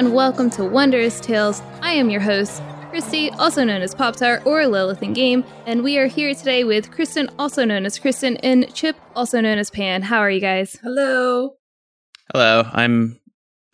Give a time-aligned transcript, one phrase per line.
[0.00, 1.60] And welcome to Wondrous Tails.
[1.82, 5.82] I am your host, Christy, also known as Pop Tart or Lilith in Game, and
[5.84, 9.68] we are here today with Kristen, also known as Kristen, and Chip, also known as
[9.68, 10.00] Pan.
[10.00, 10.78] How are you guys?
[10.82, 11.56] Hello.
[12.32, 13.20] Hello, I'm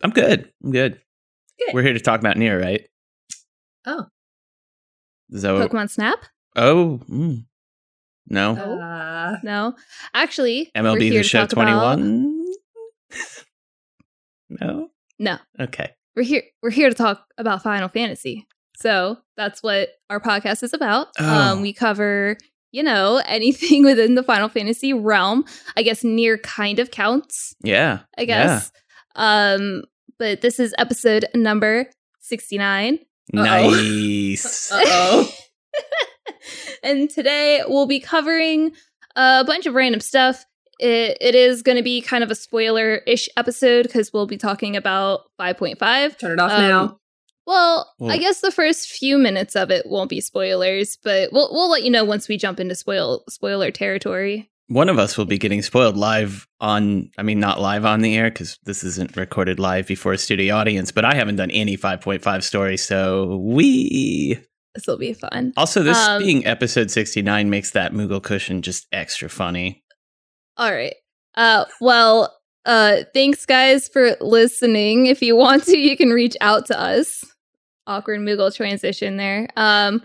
[0.03, 0.51] I'm good.
[0.61, 0.99] I'm good.
[1.59, 1.73] Good.
[1.73, 2.85] We're here to talk about Nier, right?
[3.85, 4.07] Oh.
[5.29, 6.19] Is So, Pokemon Snap?
[6.57, 7.45] oh, mm.
[8.27, 9.75] no, Uh, No.
[10.13, 12.43] Actually, we're MLB here the to Show talk about- 21.
[14.49, 14.89] no,
[15.19, 15.37] No.
[15.57, 15.93] okay.
[16.17, 18.47] We're here we're here to talk about Final Fantasy.
[18.75, 21.09] So that's what our podcast is about.
[21.19, 21.51] Oh.
[21.53, 22.37] Um, we cover,
[22.71, 25.45] you know, anything within the Final Fantasy realm.
[25.77, 27.53] I guess Nier kind of counts.
[27.63, 28.71] Yeah, I guess.
[29.15, 29.83] Um,
[30.17, 31.85] but this is episode number
[32.21, 32.95] 69.
[32.95, 33.43] Uh-oh.
[33.43, 34.71] nice.
[34.73, 35.31] uh-oh.
[36.83, 38.71] and today we'll be covering
[39.15, 40.46] a bunch of random stuff.
[40.79, 44.37] It, it is going to be kind of a spoiler ish episode because we'll be
[44.37, 46.17] talking about 5.5.
[46.17, 46.99] Turn it off Um, now.
[47.45, 51.69] Well, I guess the first few minutes of it won't be spoilers, but we'll we'll
[51.71, 54.51] let you know once we jump into spoil spoiler territory.
[54.67, 58.17] One of us will be getting spoiled live on, I mean, not live on the
[58.17, 61.77] air because this isn't recorded live before a studio audience, but I haven't done any
[61.77, 62.83] 5.5 stories.
[62.83, 64.37] So we.
[64.75, 65.53] This will be fun.
[65.55, 69.85] Also, this Um, being episode 69 makes that Moogle cushion just extra funny.
[70.57, 70.95] All right.
[71.35, 72.35] Uh well,
[72.65, 75.05] uh thanks guys for listening.
[75.05, 77.23] If you want to, you can reach out to us.
[77.85, 79.47] Awkward Moogle transition there.
[79.55, 80.01] Um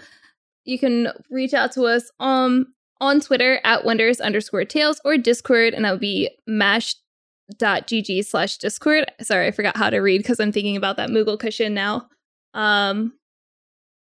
[0.65, 2.67] you can reach out to us um
[3.01, 9.11] on Twitter at wondrous underscore tails or Discord, and that would be mash.gg slash Discord.
[9.23, 12.09] Sorry, I forgot how to read because I'm thinking about that Moogle cushion now.
[12.55, 13.15] Um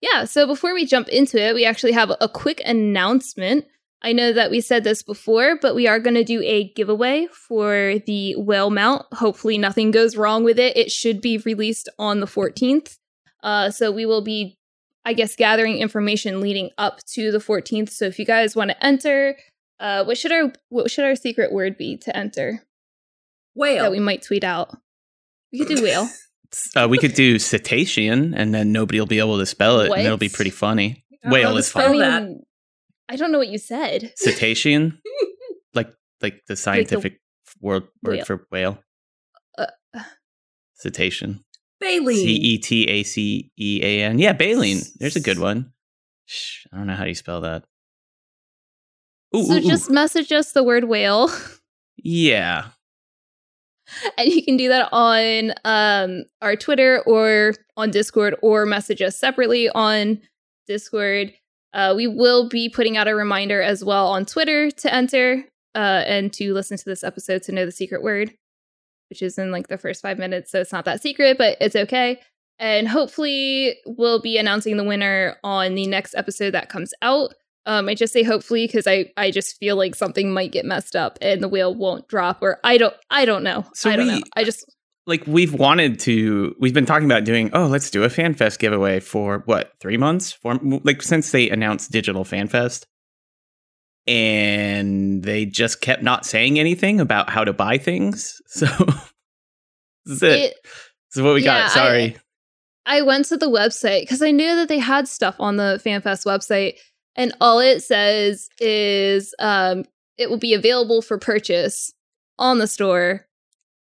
[0.00, 3.64] yeah, so before we jump into it, we actually have a quick announcement.
[4.02, 7.28] I know that we said this before, but we are going to do a giveaway
[7.32, 9.06] for the whale mount.
[9.14, 10.76] Hopefully, nothing goes wrong with it.
[10.76, 12.98] It should be released on the 14th.
[13.42, 14.58] Uh, so, we will be,
[15.04, 17.90] I guess, gathering information leading up to the 14th.
[17.90, 19.36] So, if you guys want to enter,
[19.80, 22.64] uh, what should our what should our secret word be to enter
[23.54, 23.84] Whale.
[23.84, 24.76] that we might tweet out?
[25.52, 26.08] We could do whale.
[26.76, 29.98] Uh, we could do cetacean, and then nobody will be able to spell it, What?
[29.98, 31.04] and it'll be pretty funny.
[31.12, 32.45] I don't know Whale is to spell
[33.08, 33.18] I fine.
[33.18, 33.22] that.
[33.22, 34.12] mean, I don't know what you said.
[34.16, 34.98] Cetacean,
[35.74, 35.90] like
[36.22, 37.20] like the scientific
[37.60, 38.24] word word whale.
[38.24, 38.78] for whale.
[39.58, 39.66] Uh,
[40.74, 41.40] Cetacean.
[41.80, 42.16] Baleen.
[42.16, 44.18] C e t a c e a n.
[44.18, 44.80] Yeah, baleen.
[44.98, 45.72] There's a good one.
[46.26, 47.64] Shh, I don't know how you spell that.
[49.34, 49.60] Ooh, so, ooh, ooh.
[49.60, 51.30] just message us the word whale.
[51.96, 52.68] yeah.
[54.18, 59.18] and you can do that on um, our Twitter or on Discord or message us
[59.18, 60.20] separately on
[60.66, 61.32] Discord.
[61.72, 65.44] Uh, we will be putting out a reminder as well on Twitter to enter
[65.74, 68.32] uh, and to listen to this episode to know the secret word,
[69.10, 70.50] which is in like the first five minutes.
[70.50, 72.18] So it's not that secret, but it's okay.
[72.58, 77.34] And hopefully, we'll be announcing the winner on the next episode that comes out.
[77.66, 80.94] Um, I just say hopefully because I I just feel like something might get messed
[80.96, 84.06] up and the wheel won't drop or I don't I don't know So I don't
[84.06, 84.64] we- know I just
[85.06, 87.50] Like we've wanted to, we've been talking about doing.
[87.52, 90.32] Oh, let's do a FanFest giveaway for what three months?
[90.32, 92.86] Four, like since they announced digital FanFest,
[94.06, 98.40] and they just kept not saying anything about how to buy things.
[98.48, 98.66] So
[100.06, 100.38] this is it.
[100.38, 101.72] it, this is what we yeah, got.
[101.72, 102.16] Sorry.
[102.86, 106.24] I went to the website because I knew that they had stuff on the FanFest
[106.24, 106.74] website,
[107.16, 109.84] and all it says is um,
[110.16, 111.92] it will be available for purchase
[112.38, 113.26] on the store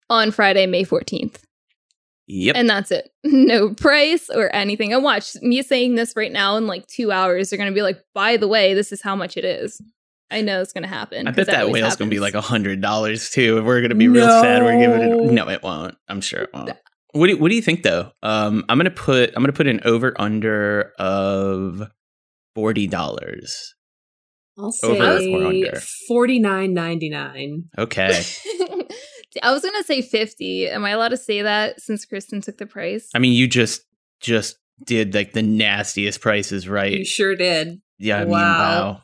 [0.10, 1.38] on Friday, May 14th.
[2.28, 2.56] yep.
[2.56, 3.10] And that's it.
[3.24, 4.94] No price or anything.
[4.94, 7.81] And watch me saying this right now in like two hours, they're going to be
[7.81, 9.81] like, by the way, this is how much it is.
[10.31, 11.28] I know it's going to happen.
[11.28, 13.63] I bet that always whale's gonna be like a hundred dollars too.
[13.63, 14.63] We're gonna be real sad.
[14.63, 15.10] We're giving it.
[15.31, 15.46] No.
[15.46, 15.96] No, it won't.
[16.08, 16.72] I'm sure it won't.
[17.12, 18.12] What do you, What do you think though?
[18.24, 21.84] Um, I'm gonna put I'm gonna put an over under of
[22.56, 23.75] forty dollars.
[24.58, 25.80] I'll say or under?
[26.08, 27.66] forty nine ninety nine.
[27.78, 28.24] Okay.
[29.44, 30.70] I was going to say 50.
[30.70, 33.10] Am I allowed to say that since Kristen took the price?
[33.16, 33.82] I mean, you just
[34.20, 36.92] just did like the nastiest prices, right?
[37.00, 37.82] You sure did.
[38.00, 38.18] yeah.
[38.18, 38.40] I mean, Wow.
[38.92, 39.02] wow.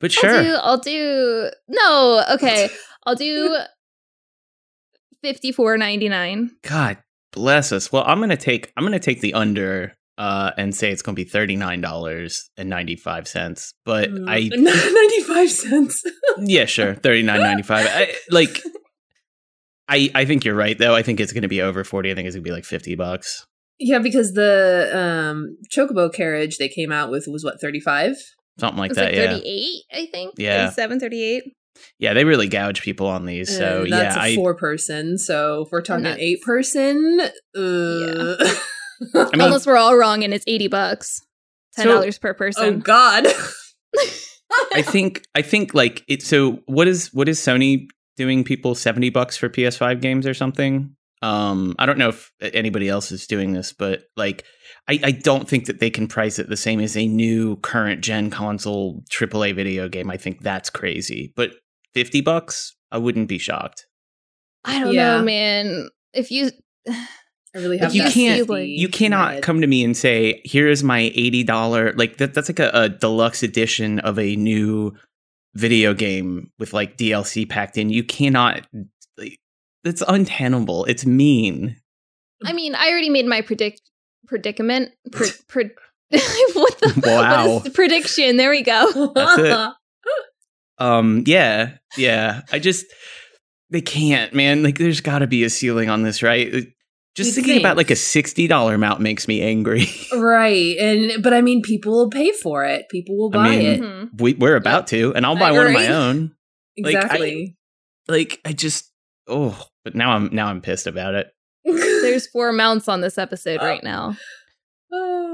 [0.00, 0.30] But sure.
[0.30, 2.70] I'll do, I'll do, no, okay.
[3.06, 3.58] I'll do
[5.24, 6.48] 54.99.
[6.62, 6.98] God
[7.32, 7.92] Bless us.
[7.92, 11.24] Well, I'm gonna take I'm gonna take the under uh, and say it's gonna be
[11.24, 13.72] thirty nine dollars and ninety five cents.
[13.86, 16.02] But Mm, I 95 cents.
[16.38, 17.86] yeah sure thirty nine ninety five.
[18.30, 18.60] Like
[19.88, 20.94] I I think you're right though.
[20.94, 22.10] I think it's gonna be over forty.
[22.10, 23.46] I think it's gonna be like fifty bucks.
[23.78, 28.16] yeah, because the um chocobo carriage they came out with was what 35.
[28.58, 29.06] Something like It's that.
[29.06, 29.30] like yeah.
[29.38, 30.34] 38, I think.
[30.36, 30.64] Yeah.
[30.68, 31.42] 37, 38.
[31.98, 33.56] Yeah, they really gouge people on these.
[33.56, 35.16] So And that's yeah, a I four person.
[35.16, 37.20] So if we're talking that's- eight person,
[37.56, 38.36] uh,
[39.14, 41.20] I mean- Unless we're all wrong and it's 80 bucks.
[41.78, 42.64] $10 per person.
[42.64, 43.26] oh god.
[44.74, 46.22] I think I think like it.
[46.22, 47.86] So what is what is Sony
[48.16, 48.42] doing?
[48.42, 50.96] People seventy bucks for PS5 games or something.
[51.22, 54.44] Um, I don't know if anybody else is doing this, but like,
[54.88, 58.00] I, I don't think that they can price it the same as a new current
[58.02, 60.10] gen console AAA video game.
[60.10, 61.32] I think that's crazy.
[61.36, 61.52] But
[61.94, 63.86] fifty bucks, I wouldn't be shocked.
[64.64, 65.18] I don't Yeah.
[65.18, 65.88] know, man.
[66.12, 66.50] If you
[67.54, 69.42] I really Like, you can't- safety You cannot net.
[69.42, 72.70] come to me and say, "Here is my eighty dollar like that." That's like a,
[72.72, 74.94] a deluxe edition of a new
[75.54, 77.90] video game with like DLC packed in.
[77.90, 78.66] You cannot.
[79.18, 79.38] Like,
[79.82, 80.84] that's untenable.
[80.84, 81.76] It's mean.
[82.44, 83.82] I mean, I already made my predict
[84.28, 84.92] predicament.
[85.10, 85.64] Pre, pre,
[86.10, 87.46] what the Wow.
[87.48, 88.36] what is the prediction?
[88.36, 89.12] There we go.
[89.14, 89.70] That's it.
[90.78, 91.24] Um.
[91.26, 91.72] Yeah.
[91.98, 92.40] Yeah.
[92.52, 92.86] I just
[93.68, 94.62] they can't, man.
[94.62, 96.68] Like, there's got to be a ceiling on this, right?
[97.12, 97.62] Uh, Just You'd thinking think.
[97.62, 99.86] about like a sixty dollar amount makes me angry.
[100.14, 100.76] right.
[100.78, 102.88] And but I mean people will pay for it.
[102.90, 103.80] People will I buy mean, it.
[103.80, 104.20] Mhm.
[104.20, 105.94] we, we're about to, and I'll buy one of my agree.
[105.94, 106.32] own.
[106.78, 107.56] like, I- Exactly.
[108.08, 108.90] Like, I just
[109.28, 111.28] oh, but now I'm now I'm pissed about it.
[111.64, 113.66] There's four mounts on this episode Oh.
[113.66, 114.16] right now.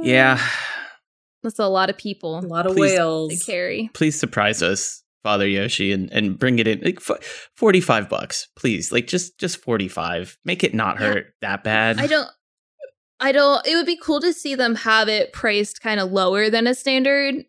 [0.02, 0.38] Yeah.
[1.42, 3.42] That's a lot of people a lot of Please- to whales.
[3.44, 3.90] carry.
[3.94, 8.46] Please surprise us, Father Yoshi, and, and bring it in like f- forty five bucks,
[8.56, 8.92] please.
[8.92, 10.38] Like just just forty five.
[10.44, 11.06] Make it not Yeah.
[11.06, 11.98] hurt that bad.
[11.98, 12.28] I don't.
[13.18, 13.66] I don't.
[13.66, 16.74] It would be cool to see them have it priced kind of lower than a
[16.74, 17.44] standard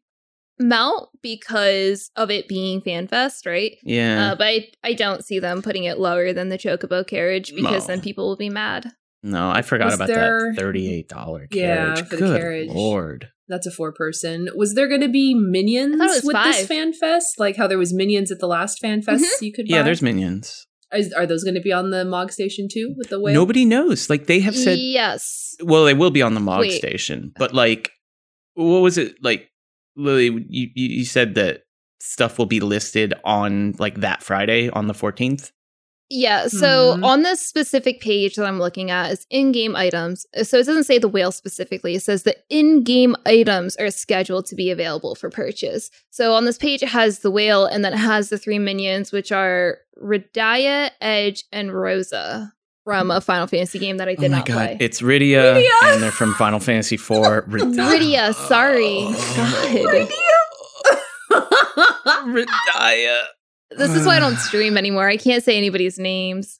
[0.59, 3.73] mount because of it being FanFest, right?
[3.83, 4.31] Yeah.
[4.31, 7.87] Uh, but I, I don't see them putting it lower than the Chocobo carriage because
[7.87, 7.93] No.
[7.93, 8.91] then people will be mad.
[9.21, 11.99] no, I forgot Was about there- that thirty eight dollar Yeah, carriage.
[12.09, 12.69] for the Good carriage.
[12.69, 13.29] lord.
[13.49, 14.49] That's a four person.
[14.55, 17.39] Was there going to be minions I thought it was with this fan fest?
[17.39, 19.41] Like how there was minions at the last fan fest Mhm.
[19.41, 20.65] you could Yeah, there's minions.
[20.93, 23.33] Is, are those going to be on the Mog station too with the whale?
[23.33, 24.09] Nobody knows.
[24.09, 25.55] Like they have said yes.
[25.61, 26.77] well, they will be on the Mog Wait.
[26.77, 27.91] station, but like,
[28.53, 29.49] what was it like?
[29.95, 31.63] Lily, you you you said that
[31.99, 35.51] stuff will be listed on like that Friday on the fourteenth.
[36.09, 36.47] Yeah.
[36.47, 37.03] So Mhm.
[37.03, 40.25] on this specific page that I'm looking at is in-game items.
[40.43, 41.95] So it doesn't say the whale specifically.
[41.95, 45.89] It says the in-game items are scheduled to be available for purchase.
[46.09, 49.11] So on this page it has the whale and then it has the three minions,
[49.11, 52.53] which are Radaya, Edge, and Rosa
[52.85, 54.77] from a Final Fantasy game that I did oh my not god, play.
[54.79, 55.93] it's Rydia, Rydia!
[55.93, 57.09] and they're from Final Fantasy IV.
[57.49, 59.01] Rydia, sorry.
[59.35, 60.09] God.
[62.27, 63.21] Rydia.
[63.71, 65.07] This is why I don't stream anymore.
[65.07, 66.59] I can't say anybody's names.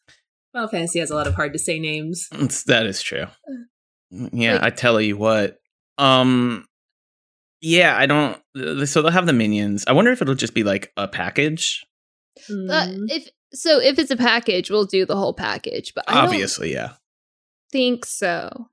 [0.54, 2.28] Final Fantasy has a lot of hard to say names.
[2.32, 3.26] It's, that is true.
[4.10, 5.58] Yeah, Like- I tell you what.
[5.98, 6.66] Um,
[7.60, 8.38] yeah, I don't.
[8.88, 9.84] So they'll have the minions.
[9.86, 11.86] I wonder if it'll just be like a package.
[12.50, 13.08] Uh, Mm.
[13.10, 15.94] if so, if it's a package, we'll do the whole package.
[15.94, 16.94] But I don't Obviously, yeah.
[17.72, 18.70] think so.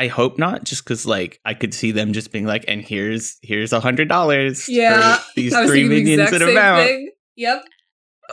[0.00, 3.36] I hope not, just because like I could see them just being like, and here's
[3.42, 4.66] here's a hundred dollars.
[4.66, 6.86] yeah, for these three thinking the minions exact at same amount.
[6.86, 7.10] thing.
[7.36, 7.64] Yep.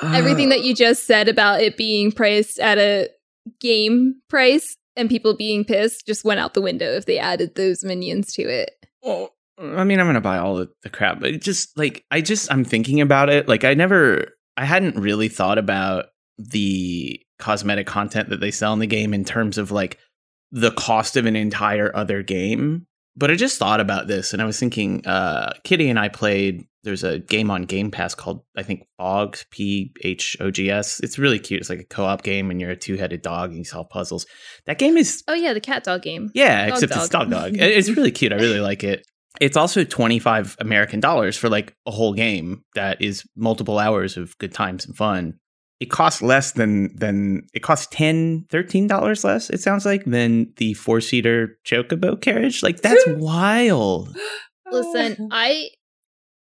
[0.02, 3.10] Everything that you just said about it being priced at a
[3.60, 7.84] game price and people being pissed just went out the window if they added those
[7.84, 8.72] minions to it.
[9.04, 12.22] Well, I mean, I'm gonna buy all the, the crap, but it just like I
[12.22, 13.50] just I'm thinking about it.
[13.50, 16.06] Like I never, I hadn't really thought about
[16.38, 20.00] the cosmetic content that they sell in the game in terms of like
[20.52, 22.88] the cost of an entire other game.
[23.16, 26.66] But I just thought about this, and I was thinking, uh, Kitty and I played.
[26.84, 31.00] There's a game on Game Pass called I think Phogs P H O G S.
[31.02, 31.60] It's really cute.
[31.60, 34.26] It's like a co-op game, and you're a two-headed dog and you solve puzzles.
[34.68, 36.30] That game is Oh yeah, the cat dog game.
[36.36, 37.30] yeah, Dog except it's dog.
[37.32, 37.58] dog dog.
[37.60, 38.32] It's really cute.
[38.32, 39.06] I really like it.
[39.42, 44.38] It's also 25 American dollars for like a whole game that is multiple hours of
[44.38, 45.40] good times and fun.
[45.80, 50.52] It costs less than than it costs 10 13 dollars less it sounds like than
[50.58, 52.64] the four-seater chocobo carriage.
[52.64, 54.16] Like that's wild.
[54.72, 55.30] Listen, oh.
[55.32, 55.70] I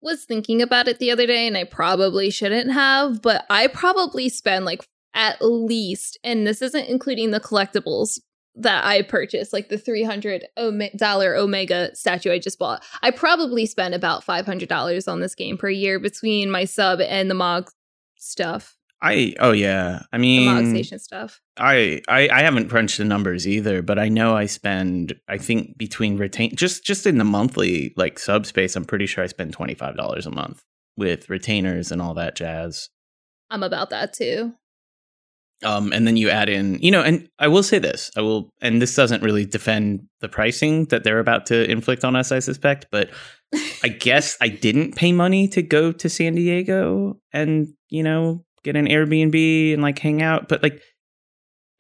[0.01, 4.29] was thinking about it the other day and I probably shouldn't have, but I probably
[4.29, 8.19] spend like at least, and this isn't including the collectibles
[8.55, 12.83] that I purchased, like the $300 Omega statue I just bought.
[13.01, 17.35] I probably spent about $500 on this game per year between my sub and the
[17.35, 17.69] MOG
[18.17, 18.76] stuff.
[19.01, 20.03] I oh yeah.
[20.11, 21.39] I mean, Mog Station stuff.
[21.57, 25.77] I, I I haven't crunched the numbers either, but I know I spend I think
[25.77, 29.75] between retain just just in the monthly like subspace, I'm pretty sure I spend twenty
[29.75, 30.63] five dollars a month
[30.97, 32.89] with retainers and all that jazz.
[33.49, 34.53] I'm about that too.
[35.63, 38.53] Um, and then you add in, you know, and I will say this, I will,
[38.61, 42.39] and this doesn't really defend the pricing that they're about to inflict on us, I
[42.39, 43.09] suspect, but
[43.83, 48.75] I guess I didn't pay money to go to San Diego and, you know, get
[48.77, 50.47] an Airbnb and like hang out.
[50.49, 50.81] But like,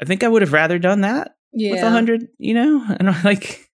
[0.01, 1.71] I think I would have rather done that Yeah.
[1.71, 3.67] with a hundred, you know, and like,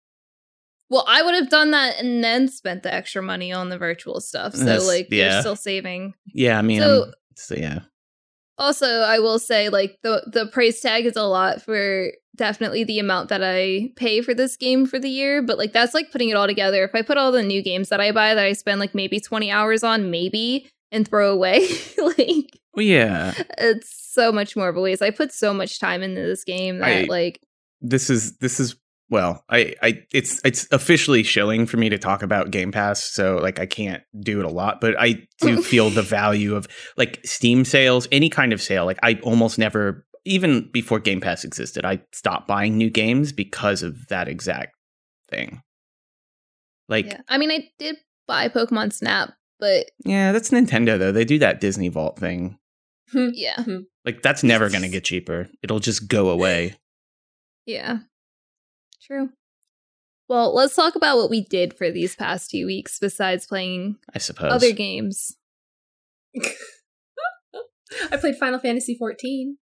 [0.90, 4.20] Well, I would have done that and then spent the extra money on the virtual
[4.22, 4.54] stuff.
[4.56, 5.32] So like yeah.
[5.34, 6.14] you're still saving.
[6.34, 7.80] yeah, I mean, So- so yeah,
[8.58, 13.00] Also, I will say like the the price tag is a lot for definitely the
[13.00, 16.30] amount that I pay for this game for the year, but like that's like putting
[16.30, 16.84] it all together.
[16.84, 19.20] If I put all the new games that I buy that I spend like maybe
[19.20, 24.82] 20 hours on maybe and throw away, like yeah, it's so much more of a
[24.82, 25.02] waste.
[25.02, 27.40] I put so much time into this game that I- like
[27.82, 28.76] this is this is
[29.10, 33.38] well i i it's it's officially showing for me to talk about game pass so
[33.38, 37.20] like i can't do it a lot but i do feel the value of like
[37.26, 41.84] steam sales any kind of sale like i almost never even before game pass existed
[41.84, 44.74] i stopped buying new games because of that exact
[45.30, 45.62] thing
[46.88, 47.22] like yeah.
[47.30, 47.96] I mean, I did
[48.28, 52.58] buy Pokemon Snap, but yeah that's nintendo though they do that disney vault thing
[53.14, 53.64] yeah.
[54.06, 56.76] like that's never going to get cheaper it'll just go away
[57.66, 58.00] Yeah.
[59.06, 59.30] True.
[60.30, 64.18] Well, let's talk about what we did for these past few weeks besides playing i
[64.20, 65.36] suppose other games.
[68.12, 69.58] I played Final Fantasy 14.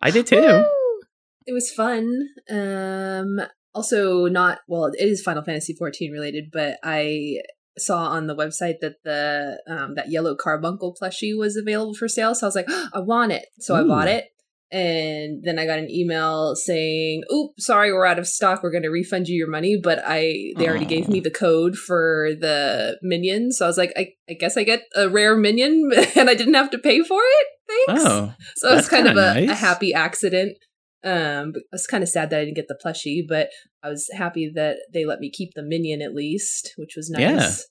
[0.00, 1.00] i did too Woo!
[1.46, 2.28] It was fun.
[2.50, 3.40] Um
[3.74, 7.36] also not well, it is Final Fantasy 14 related, but I
[7.80, 12.34] saw on the website that the um that yellow carbuncle plushie was available for sale.
[12.34, 13.46] So I was like, I want it.
[13.58, 14.24] So I bought it.
[14.70, 18.62] And then I got an email saying, "Oop, sorry, we're out of stock.
[18.62, 21.74] We're going to refund you your money." But I, they already gave me the code
[21.76, 25.90] for the minion, so I was like, I, I guess I get a rare minion,
[26.14, 27.46] and I didn't have to pay for it.
[27.66, 28.04] Thanks.
[28.04, 30.58] oh So it's kind of a, a happy accident.
[31.04, 33.50] Um, I was kind of sad that I didn't get the plushie, but
[33.82, 37.66] I was happy that they let me keep the minion at least, which was nice.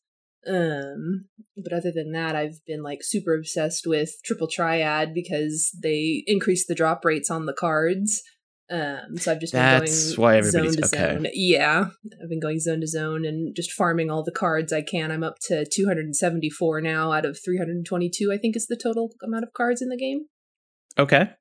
[0.46, 0.54] Yeah.
[0.54, 1.26] Um,
[1.62, 6.68] but other than that, I've been like super obsessed with Triple Triad because they increased
[6.70, 8.22] the drop rates on the cards.
[8.70, 11.16] Um, so I've just been That's going why everybody's- zone to okay.
[11.16, 11.28] zone.
[11.34, 11.86] Yeah,
[12.22, 15.12] I've been going zone to zone and just farming all the cards I can.
[15.12, 18.32] I'm up to 274 now out of 322.
[18.32, 20.26] I think is the total amount of cards in the game.
[20.98, 21.32] okay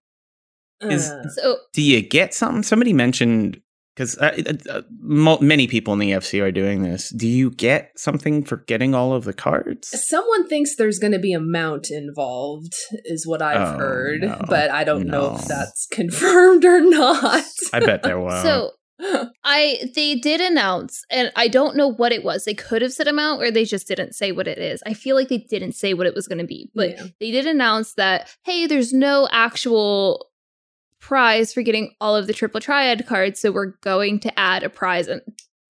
[0.83, 2.63] Is- Uh, So do you get something?
[2.63, 3.61] Somebody mentioned
[3.95, 7.09] because uh, uh, mo- many people in the FC are doing this.
[7.17, 9.89] Do you get something for getting all of the cards?
[10.07, 12.75] Someone thinks there's going to be a mount involved,
[13.07, 14.39] is what I've Oh, heard, no.
[14.51, 17.43] but I don't know if that's confirmed or not.
[17.73, 18.43] I bet there was.
[18.43, 18.73] so
[19.45, 22.45] I they did announce and I don't know what it was.
[22.45, 24.83] They could have said amount or they just didn't say what it is.
[24.87, 27.05] I feel like they didn't say what it was going to be, but Yeah.
[27.21, 30.29] they did announce that hey, there's no actual
[31.07, 34.69] prize for getting all of the triple triad cards, so we're going to add a
[34.69, 35.23] prize and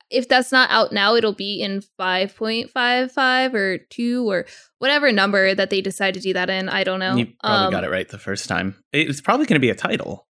[0.08, 4.46] if that's not out now, it'll be in 5.55 or 2 or
[4.78, 6.68] whatever number that they decide to do that in.
[6.68, 7.16] I don't know.
[7.16, 8.76] you probably Um, got it right the first time.
[8.92, 10.26] It's probably going to be a title.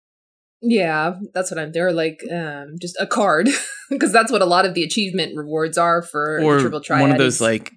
[0.62, 1.74] yeah, that's what I'm.
[1.74, 3.50] They're like um, just a card
[3.90, 7.02] because that's what a lot of the achievement rewards are for or triple triad.
[7.02, 7.74] one of those like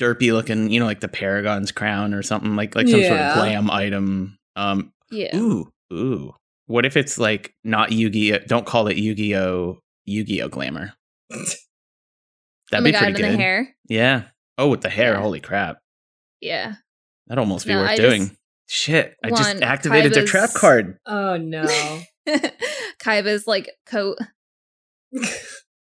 [0.00, 3.34] derpy looking, you know, like the Paragon's crown or something like like some sort of
[3.34, 4.36] glam item.
[4.56, 5.36] Um, Yeah.
[5.36, 6.34] ooh, ooh.
[6.66, 8.38] What if it's like not Yu-Gi-Oh?
[8.46, 9.78] Don't call it Yu-Gi-Oh!
[10.04, 10.48] Yu-Gi-Oh!
[10.48, 10.92] Glamour.
[11.32, 11.36] Oh
[12.70, 13.32] That'd oh my be God, pretty and good.
[13.32, 13.74] the hair.
[13.88, 14.22] Yeah.
[14.58, 15.12] Oh, with the hair.
[15.14, 15.20] Yeah.
[15.20, 15.78] Holy crap.
[16.40, 16.74] Yeah.
[17.26, 18.22] That'd almost be No, worth I doing.
[18.28, 18.38] just-
[18.68, 19.16] Shit.
[19.22, 20.96] I just activated the Kaiba's- trap card.
[21.06, 21.66] oh no.
[23.02, 24.16] Kaiba's like coat.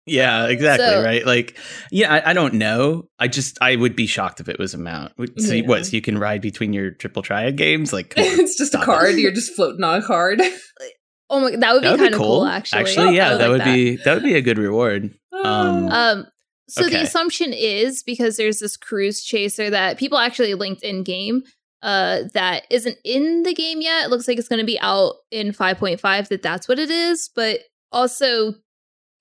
[0.08, 0.86] Yeah, exactly.
[0.88, 1.26] So- right.
[1.26, 1.58] Like,
[1.92, 3.10] yeah, I, I don't know.
[3.20, 5.14] I just, I would be shocked if it was a mount.
[5.18, 5.66] Would- So, Yeah.
[5.66, 5.86] what?
[5.86, 7.92] So you can ride between your triple triad games?
[7.92, 8.24] Like, on.
[8.28, 8.86] it's just a Stop it.
[8.86, 9.16] card.
[9.16, 10.42] You're just floating on a card.
[11.28, 12.42] Oh my, that would be that would kind of cool.
[12.42, 12.46] cool.
[12.46, 15.10] Actually, Actually, yeah, I that like would be that would be a good reward.
[15.34, 16.26] Um, Um,
[16.70, 16.98] so Okay.
[16.98, 21.42] the assumption is because there's this cruise chaser that people actually linked in game
[21.82, 24.06] uh that isn't in the game yet.
[24.06, 27.28] It looks like it's going to be out in 5.5 that that's what it is,
[27.36, 28.54] but also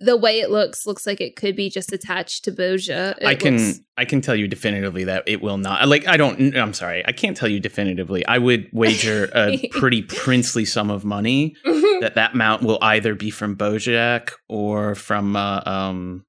[0.04, 3.16] the way it looks looks like it could be just attached to Bozja.
[3.18, 5.86] It I can looks- I can tell you definitively that it will not.
[5.88, 6.56] Like I don't.
[6.56, 7.04] I'm sorry.
[7.06, 8.24] I can't tell you definitively.
[8.26, 13.30] I would wager a pretty princely sum of money that that mount will either be
[13.30, 16.24] from Bozja or from uh, um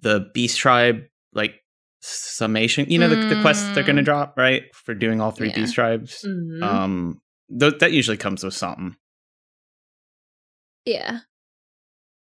[0.00, 1.02] the Beast Tribe
[1.32, 1.54] like
[2.00, 2.88] summation.
[2.90, 4.06] You know the, the quests they're going to Mm.
[4.06, 5.56] drop right for doing all three Yeah.
[5.56, 6.24] Beast Tribes.
[6.24, 6.62] Mhm.
[6.62, 7.20] Um,
[7.58, 8.94] th- that usually comes with something.
[10.84, 11.18] Yeah.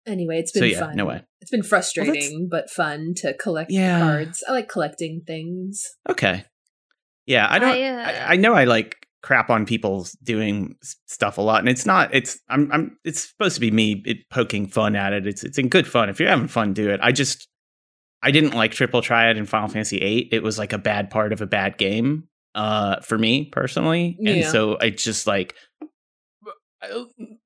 [0.06, 0.96] Anyway, it's been So yeah, fun.
[0.96, 1.22] no way.
[1.40, 3.98] It's been frustrating but fun to collect Yeah.
[4.00, 4.42] cards.
[4.48, 5.82] I like collecting things.
[6.08, 6.44] Okay.
[7.26, 7.70] Yeah, I don't.
[7.70, 11.68] I, I, uh, I know I like crap on people doing stuff a lot, and
[11.68, 12.14] it's not.
[12.14, 12.70] It's I'm.
[12.70, 12.96] I'm.
[13.04, 15.26] It's supposed to be me it, poking fun at it.
[15.26, 15.42] It's.
[15.42, 16.08] It's in good fun.
[16.08, 17.00] If you're having fun, do it.
[17.02, 17.48] I just.
[18.22, 20.28] I didn't like Triple Triad in Final Fantasy VIII.
[20.32, 24.38] It was like a bad part of a bad game, uh, for me personally, and
[24.38, 24.50] Yeah.
[24.50, 25.54] so I just like,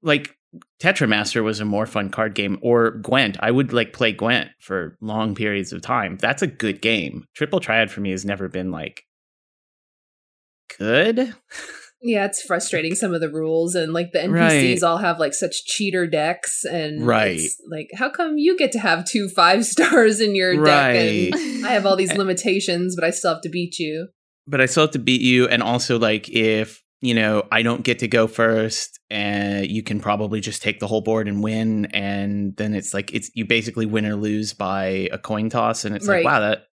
[0.03, 0.35] like
[0.83, 3.37] Tetramaster was a more fun card game, or Gwent.
[3.41, 6.17] I would like play Gwent for long periods of time.
[6.17, 7.25] That's a good game.
[7.37, 9.05] Triple Triad for me has never been like
[10.79, 11.35] good.
[12.03, 14.83] Yeah, it's frustrating some of the rules and like the NPCs Right.
[14.83, 17.39] all have like such cheater decks and Right.
[17.39, 21.67] it's like how come you get to have two five stars in your deck and
[21.67, 24.09] I have all these limitations but I still have to beat you.
[24.47, 27.83] But I still have to beat you, and also like if you know I don't
[27.83, 31.87] get to go first, and you can probably just take the whole board and win,
[31.87, 35.97] and then it's like it's you basically win or lose by a coin toss, and
[35.97, 36.25] it's Right.
[36.25, 36.65] like wow that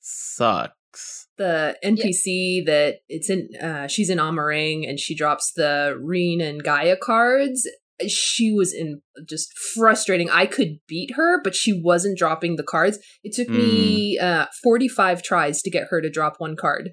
[0.00, 1.26] sucks.
[1.36, 6.40] The NPC that it's in uh she's in Amh Araeng and she drops the Reen
[6.40, 7.68] and Gaia cards.
[8.08, 10.28] She was in just frustrating.
[10.30, 12.98] I could beat her, but she wasn't dropping the cards.
[13.24, 14.26] It took me Hmm.
[14.26, 16.90] uh 45 tries to get her to drop one card.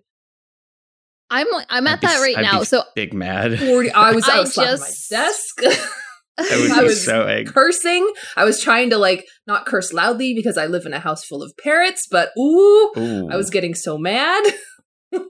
[1.32, 2.60] I'm I'm at be that right I'd now.
[2.60, 3.54] be So Big mad.
[3.62, 5.62] I was I I was slapping just- my desk.
[6.38, 7.52] I would I was so angry.
[7.54, 8.10] cursing.
[8.36, 11.44] I was trying to like not curse loudly because I live in a house full
[11.44, 13.30] of parrots, but ooh, Ooh.
[13.30, 14.44] I was getting so mad.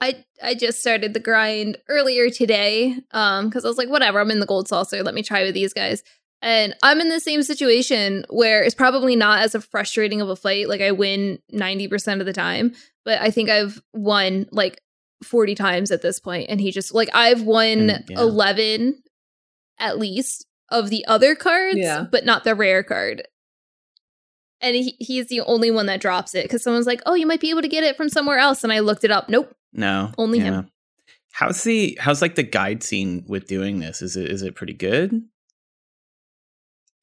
[0.00, 4.30] I I just started the grind earlier today um because I was like whatever I'm
[4.30, 6.02] in the gold saucer let me try with these guys
[6.42, 10.36] and I'm in the same situation where it's probably not as a frustrating of a
[10.36, 12.74] fight like I win 90% of the time
[13.06, 14.82] but I think I've won like
[15.22, 18.18] 40 times at this point and he just like I've won And, yeah.
[18.20, 19.02] 11
[19.78, 22.04] at least of the other cards Yeah.
[22.10, 23.22] but not the rare card
[24.60, 27.40] and he, he's the only one that drops it because someone's like oh you might
[27.40, 30.12] be able to get it from somewhere else and I looked it up nope no
[30.18, 30.68] Only him.
[31.32, 34.02] How's the how's like the guide scene with doing this?
[34.02, 35.22] Is it is it pretty good?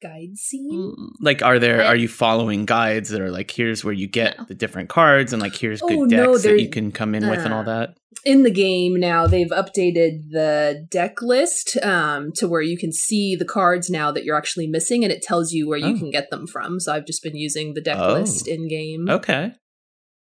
[0.02, 0.94] Guide scene.
[1.20, 4.44] Like, are there are you following guides that are like, here's where you get No.
[4.46, 7.28] the different cards, and like, here's good Oh, decks no, that you can come in
[7.28, 7.96] with and all uh, that?
[8.24, 13.34] In the game now, they've updated the deck list um, to where you can see
[13.36, 15.98] the cards now that you're actually missing, and it tells you where you Oh.
[15.98, 16.80] can get them from.
[16.80, 18.14] So I've just been using the deck Oh.
[18.14, 19.08] list in game.
[19.08, 19.52] Okay,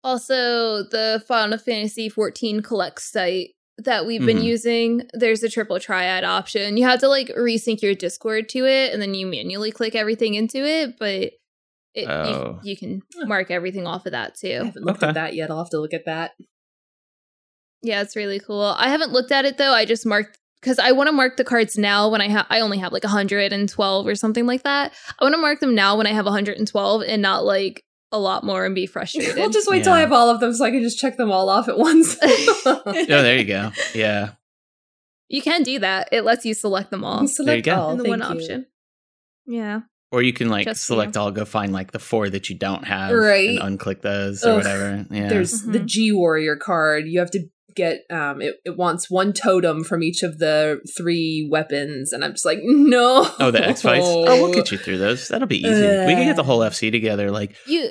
[0.05, 4.45] Also, the Final Fantasy 14 Collect site that we've been Mhm.
[4.45, 6.77] using, there's a triple triad option.
[6.77, 10.35] You have to like resync your Discord to it, and then you manually click everything
[10.35, 10.99] into it.
[10.99, 11.33] But
[11.95, 12.61] it, Oh.
[12.63, 14.61] you, you can mark everything off of that too.
[14.63, 15.09] I haven't looked Okay.
[15.09, 15.51] at that yet.
[15.51, 16.33] I'll have to look at that.
[17.83, 18.63] Yeah, it's really cool.
[18.77, 19.73] I haven't looked at it though.
[19.73, 22.61] I just marked because I want to mark the cards now when I have I
[22.61, 24.93] only have like 112 or something like that.
[25.19, 28.43] I want to mark them now when I have 112 and not like a lot
[28.45, 29.37] more and be frustrated.
[29.37, 31.31] We'll just wait till I have all of them so I can just check them
[31.31, 32.17] all off at once.
[32.23, 33.71] oh, there you go.
[33.95, 34.31] Yeah,
[35.29, 36.09] You can do that.
[36.13, 37.75] It lets you select them all Select go.
[37.75, 37.91] all.
[37.93, 38.25] in the thank one you.
[38.41, 38.67] option.
[39.47, 39.81] Yeah.
[40.11, 41.23] or you can like Just, select yeah.
[41.23, 43.59] all, go find like the four that you don't have, Right.
[43.61, 45.05] and unclick those or whatever.
[45.11, 45.87] Yeah, There's the Mhm.
[45.87, 47.07] G Warrior card.
[47.09, 47.45] You have to
[47.79, 52.33] get um it, it wants one totem from each of the three weapons and I'm
[52.33, 54.05] just like no oh the X fights.
[54.09, 55.29] Oh, we'll get you through those.
[55.29, 55.71] That'll be easy.
[55.71, 57.31] we can get the whole FC together.
[57.31, 57.91] Like, You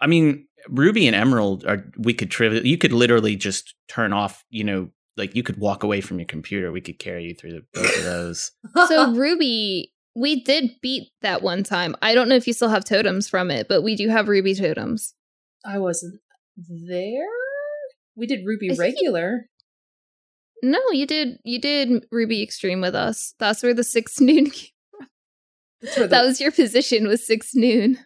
[0.00, 1.84] I mean, Ruby and Emerald are.
[1.98, 2.64] We could trivial.
[2.64, 4.44] You could literally just turn off.
[4.50, 6.72] You know, like you could walk away from your computer.
[6.72, 8.52] We could carry you through the, both of those.
[8.88, 11.96] so Ruby, we did beat that one time.
[12.02, 14.54] I don't know if you still have totems from it, but we do have Ruby
[14.54, 15.14] totems.
[15.64, 16.20] I wasn't
[16.56, 17.26] there.
[18.16, 19.46] We did Ruby I think- regular.
[20.62, 23.34] No, you did you did Ruby Extreme with us.
[23.38, 24.68] That's where the six noon came
[25.82, 27.98] That's where the- That was your position was six noon.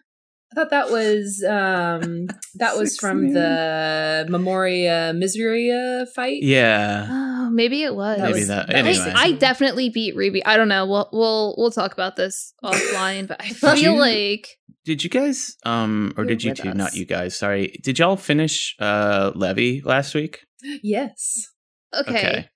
[0.51, 3.33] I thought that was um that was Six from noon.
[3.35, 6.41] the Memoria Miseria fight.
[6.41, 8.19] Yeah, Oh, maybe it was.
[8.19, 8.67] Maybe that.
[8.67, 10.43] that Anyway, I, I definitely beat Ruby.
[10.45, 10.85] I don't know.
[10.87, 14.47] We'll we'll we'll talk about this offline, but I feel you- like
[14.89, 15.55] did you guys?
[15.67, 16.73] Um, or You're did you two?
[16.73, 17.37] Not you guys.
[17.37, 17.79] Sorry.
[17.83, 20.47] Did y'all finish uh Levy last week?
[20.81, 21.47] Yes.
[21.95, 22.49] okay.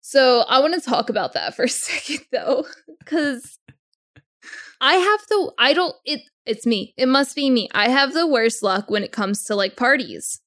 [0.00, 2.66] So I want to talk about that for a second though,
[3.00, 3.58] because
[4.80, 6.94] I have the I don't it it's me.
[6.96, 7.68] It must be me.
[7.74, 10.40] I have the worst luck when it comes to like parties.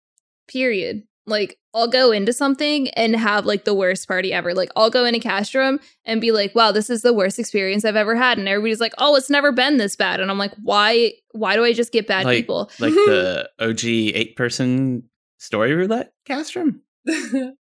[0.48, 1.04] Period.
[1.26, 4.54] Like I'll go into something and have like the worst party ever.
[4.54, 7.96] Like I'll go into Castrum and be like, "Wow, this is the worst experience I've
[7.96, 11.14] ever had," and everybody's like, "Oh, it's never been this bad," and I'm like, "Why?
[11.32, 15.04] Why do I just get bad Like- people?" Like the OG eight person
[15.40, 16.82] story roulette castrum.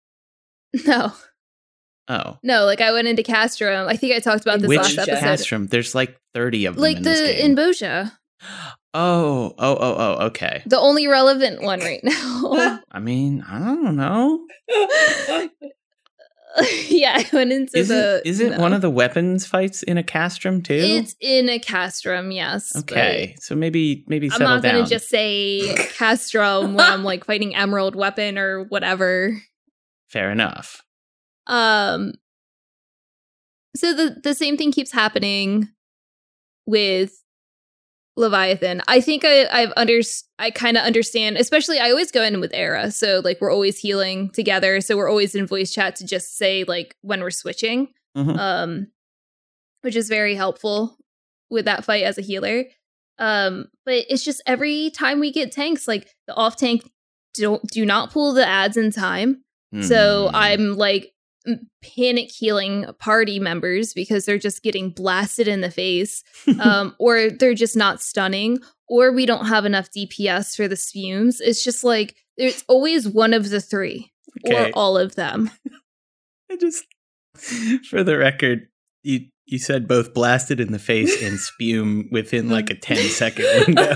[0.87, 1.13] No,
[2.09, 2.39] Oh.
[2.43, 3.87] No, like I went into Castrum.
[3.87, 5.21] I think I talked about this Which last episode.
[5.21, 5.67] Castrum?
[5.69, 6.83] There's like 30 of them.
[6.83, 7.51] like in the this game.
[7.51, 8.13] in Bozja.
[8.95, 10.63] Oh, oh, oh, oh, okay.
[10.67, 12.81] The only relevant one right now.
[12.93, 14.47] I mean, I don't know.
[16.89, 18.59] yeah, I went into Is the it, is it no.
[18.59, 20.75] one of the weapons fights in a castrum too?
[20.75, 22.77] It's in a castrum, yes.
[22.77, 27.97] okay, so maybe maybe I'm not gonna just say castrum when I'm like fighting emerald
[27.97, 29.41] weapon or whatever.
[30.09, 30.83] Fair enough.
[31.47, 32.13] Um
[33.75, 35.69] so the the same thing keeps happening
[36.67, 37.22] with
[38.17, 38.83] Leviathan.
[38.89, 40.01] I think I I've under
[40.39, 42.91] I kind of understand, especially I always go in with Era.
[42.91, 46.65] So like we're always healing together, so we're always in voice chat to just say
[46.65, 47.89] like when we're switching.
[48.17, 48.39] Mhm.
[48.39, 48.87] Um
[49.83, 50.97] which is very helpful
[51.51, 52.65] with that fight as a healer.
[53.19, 56.89] Um but it's just every time we get tanks like the off tank
[57.35, 59.43] don't do not pull the ads in time.
[59.81, 60.37] So Hmm.
[60.37, 61.12] I'm like
[61.83, 66.23] panic healing party members because they're just getting blasted in the face,
[66.61, 71.41] um, or they're just not stunning, or we don't have enough DPS for the spumes.
[71.41, 74.13] It's just like it's always one of the three
[74.45, 75.51] or all of them.
[76.51, 76.85] I just
[77.89, 78.69] for the record,
[79.03, 83.45] you you said both blasted in the face and spume within like a 10 second
[83.67, 83.95] window.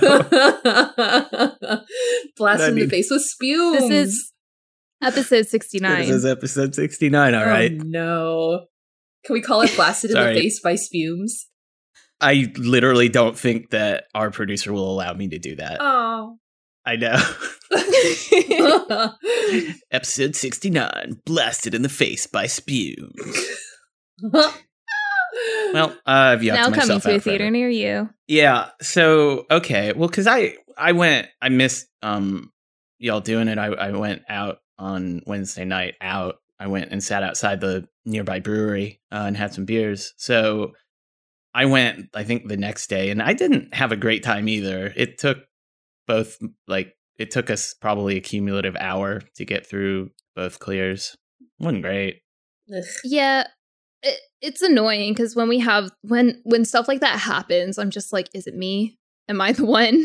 [2.36, 3.74] Blast I in mean- the face with spume.
[3.74, 4.32] This is
[5.02, 5.98] episode 69.
[6.00, 7.72] this is episode 69, all right.
[7.72, 8.66] Oh, no.
[9.24, 11.46] Can we call it blasted in the face by spumes?
[12.20, 15.78] I literally don't think that our producer will allow me to do that.
[15.80, 16.38] Oh.
[16.84, 17.16] I know.
[19.90, 23.12] episode 69, blasted in the face by spume.
[25.72, 28.08] Well, uh, I've now coming to a theater near you.
[28.26, 28.70] Yeah.
[28.80, 29.92] So okay.
[29.92, 32.52] Well, because I I went I missed um
[32.98, 33.58] y'all doing it.
[33.58, 35.94] I I went out on Wednesday night.
[36.00, 36.36] Out.
[36.58, 40.14] I went and sat outside the nearby brewery uh, and had some beers.
[40.16, 40.72] So
[41.54, 42.10] I went.
[42.14, 44.92] I think the next day, and I didn't have a great time either.
[44.96, 45.38] It took
[46.06, 51.16] both like it took us probably a cumulative hour to get through both clears.
[51.58, 52.20] wasn't great.
[52.74, 52.84] Ugh.
[53.04, 53.46] Yeah,
[54.02, 58.12] it, it's annoying because when we have when when stuff like that happens, I'm just
[58.12, 58.98] like, is it me?
[59.28, 60.04] Am I the one?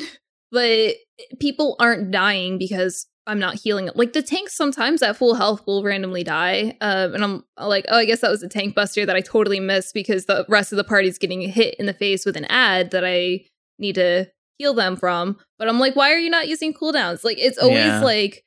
[0.51, 0.95] But
[1.39, 3.87] people aren't dying because I'm not healing.
[3.87, 3.95] it.
[3.95, 7.97] Like the tanks sometimes at full health will randomly die, um, and I'm like, oh,
[7.97, 10.77] I guess that was a tank buster that I totally missed because the rest of
[10.77, 13.45] the party's getting hit in the face with an ad that I
[13.79, 15.37] need to heal them from.
[15.59, 17.23] But I'm like, why are you not using cooldowns?
[17.23, 18.01] Like it's always Yeah.
[18.03, 18.43] like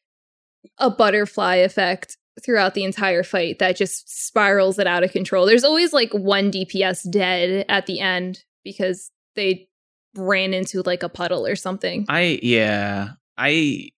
[0.79, 5.47] a butterfly effect throughout the entire fight that just spirals it out of control.
[5.47, 9.69] There's always like one DPS dead at the end because they
[10.17, 12.07] ran into like a puddle or something.
[12.09, 13.91] I yeah, I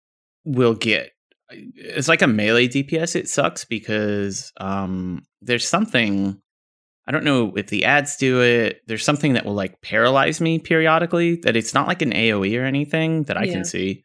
[0.45, 1.11] will get
[1.51, 6.41] it's like a melee DPS it sucks because um there's something
[7.07, 8.81] I don't know if the ads do it.
[8.89, 12.65] There's something that will like paralyze me periodically that it's not like an AoE or
[12.65, 13.53] anything that I Yeah.
[13.53, 14.05] can see.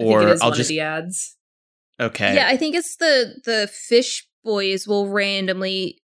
[0.00, 1.36] I Or it is I'll one just the ads.
[2.00, 2.34] okay.
[2.34, 6.00] Yeah, I think it's the the fish boys will randomly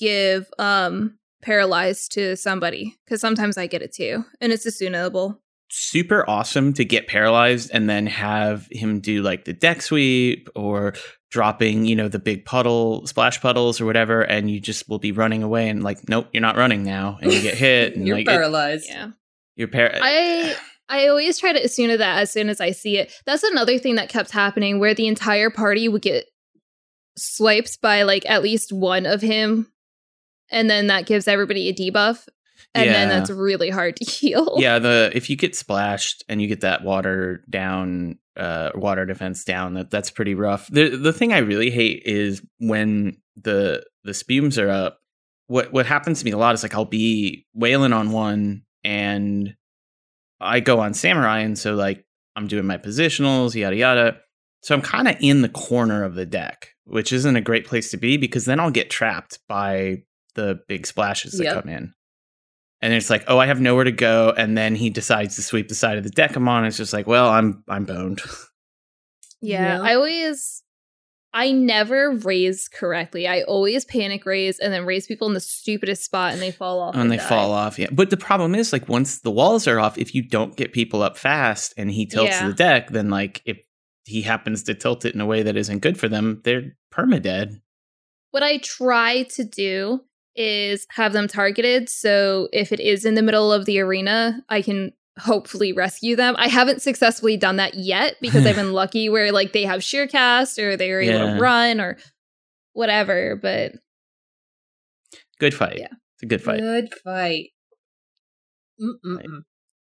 [0.00, 5.38] give um paralyzed to somebody because sometimes I get it too, and it's esunable.
[5.70, 10.94] super awesome to get paralyzed and then have him do like the deck sweep or
[11.30, 15.12] dropping, you know, the big puddle, splash puddles or whatever, and you just will be
[15.12, 18.16] running away and like, nope, you're not running now, and you get hit and You're
[18.18, 18.86] like it- paralyzed.
[18.88, 19.10] Yeah.
[19.56, 20.54] you're par- I
[20.90, 23.10] I always try to Esuna that as soon as I see it.
[23.24, 26.26] That's another thing that kept happening where the entire party would get
[27.16, 29.71] swiped by like at least one of him,
[30.52, 32.28] and then that gives everybody a debuff,
[32.74, 34.54] and then that's really hard to heal.
[34.58, 39.44] yeah the if you get splashed and you get that water down uh water defense
[39.44, 40.68] down that that's pretty rough.
[40.68, 45.00] The the thing i really hate is when the the spumes are up
[45.48, 49.54] what what happens to me a lot is like i'll be wailing on one and
[50.40, 52.04] i go on samurai and so like
[52.36, 54.16] i'm doing my positionals yada yada.
[54.62, 57.90] So i'm kind of in the corner of the deck which isn't a great place
[57.90, 60.02] to be because then i'll get trapped by
[60.34, 61.62] the big splashes that Yep.
[61.62, 61.92] come in
[62.80, 65.68] and it's like, oh, I have nowhere to go, and then he decides to sweep
[65.68, 66.64] the side of the deck I'm on.
[66.64, 68.20] It's just like, well, I'm I'm boned.
[69.40, 69.82] Yeah, Yeah.
[69.82, 70.62] I always
[71.34, 73.26] I never raise correctly.
[73.26, 76.78] I always panic raise and then raise people in the stupidest spot and they fall
[76.80, 76.94] off.
[76.94, 77.26] and they die.
[77.28, 77.78] fall off.
[77.78, 80.72] Yeah, but the problem is, like, once the walls are off, if you don't get
[80.74, 82.48] people up fast and he tilts Yeah.
[82.48, 83.58] the deck, then like if
[84.04, 87.20] he happens to tilt it in a way that isn't good for them, they're perma
[87.22, 87.62] dead.
[88.30, 90.02] What I try to do
[90.36, 91.88] is have them targeted.
[91.88, 96.34] So if it is in the middle of the arena, I can hopefully rescue them.
[96.38, 100.58] I haven't successfully done that yet because I've been lucky where like they have Surecast
[100.58, 101.98] or they were able to run or
[102.72, 103.38] whatever.
[103.40, 103.72] But
[105.38, 105.78] Good fight.
[105.78, 105.88] Yeah.
[105.90, 106.60] It's a good fight.
[106.60, 107.50] Good fight.
[108.80, 109.42] Mm-mm-mm.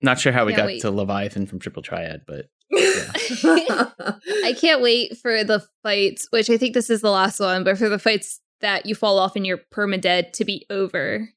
[0.01, 0.81] Not sure how we got wait.
[0.81, 6.73] to Leviathan from Triple Triad, but I can't wait for the fights, which I think
[6.73, 9.61] this is the last one, but for the fights that you fall off and you're
[9.73, 11.29] permadead to be over.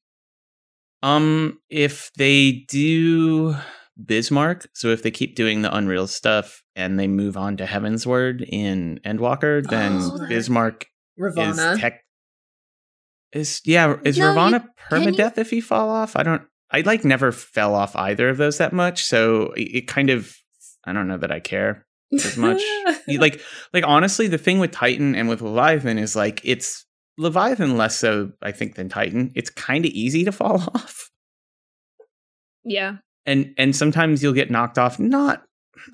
[1.03, 3.55] um, if they do
[4.03, 8.47] Bismarck, so if they keep doing the Unreal stuff and they move on to Heavensward
[8.49, 11.73] in Endwalker, then Oh, Bismarck Ravana.
[11.73, 12.01] is tech.
[13.33, 16.17] Is yeah, is No, you- Ravana you- permadeath if you fall off?
[16.17, 16.43] I don't.
[16.71, 20.35] I like never fell off either of those that much, so it, it kind of.
[20.85, 22.63] I don't know that I care as much.
[23.09, 23.41] Like
[23.73, 26.85] like honestly the thing with titan and with leviathan is like it's
[27.19, 31.11] leviathan less so i think than titan it's kind of easy to fall off
[32.65, 32.97] Yeah.
[33.25, 35.43] and and sometimes you'll get knocked off not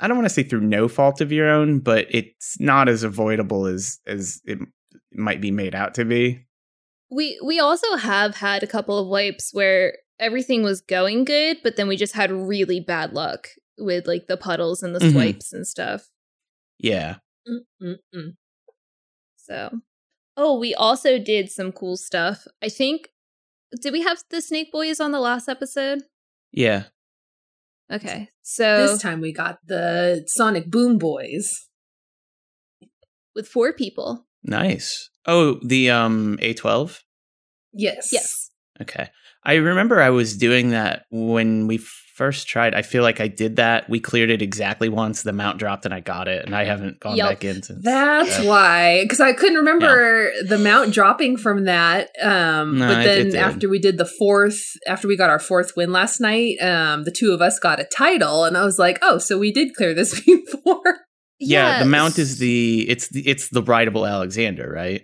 [0.00, 3.02] i don't want to say through no fault of your own but it's not as
[3.02, 4.58] avoidable as as it
[5.12, 6.44] might be made out to be
[7.10, 11.76] We we also have had a couple of wipes where everything was going good, but
[11.76, 15.12] then we just had really bad luck with like the puddles and the Mhm.
[15.12, 16.08] swipes and stuff.
[16.78, 18.36] yeah Mm-mm-mm.
[19.36, 19.80] So,
[20.36, 22.46] oh, we also did some cool stuff.
[22.62, 23.08] I think
[23.80, 26.02] did we have the Snake Boys on the last episode?
[26.52, 26.84] yeah
[27.90, 31.50] Okay, so This time we got the Sonic Boom Boys.
[33.34, 34.26] with four people.
[34.44, 37.00] nice oh the um a12
[37.74, 38.10] Yes.
[38.12, 38.50] Yes.
[38.82, 39.08] Okay.
[39.44, 41.80] I remember I was doing that when we
[42.14, 42.74] first tried.
[42.74, 43.88] I feel like I did that.
[43.88, 45.22] We cleared it exactly once.
[45.22, 47.28] The mount dropped and I got it, and I haven't gone Yup.
[47.30, 47.82] back in since.
[47.84, 48.48] That's Yeah.
[48.48, 52.10] why, because I couldn't remember the mount dropping from that.
[52.20, 53.34] Um, No, but then it did.
[53.36, 57.10] after we did the fourth, after we got our fourth win last night, um, the
[57.10, 59.94] two of us got a title, and I was like, oh, so we did clear
[59.94, 60.98] this before.
[61.40, 65.02] yeah, the mount is the it's the it's the rideable Alexander, right?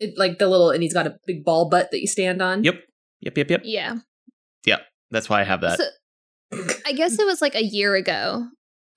[0.00, 2.64] It, like the little, and he's got a big ball butt that you stand on.
[2.64, 2.80] Yep.
[3.20, 3.36] Yep.
[3.38, 3.50] Yep.
[3.50, 3.60] Yep.
[3.64, 3.94] Yeah.
[4.66, 4.78] Yeah.
[5.12, 5.78] That's why I have that.
[5.78, 5.84] So,
[6.86, 8.46] I guess it was like a year ago.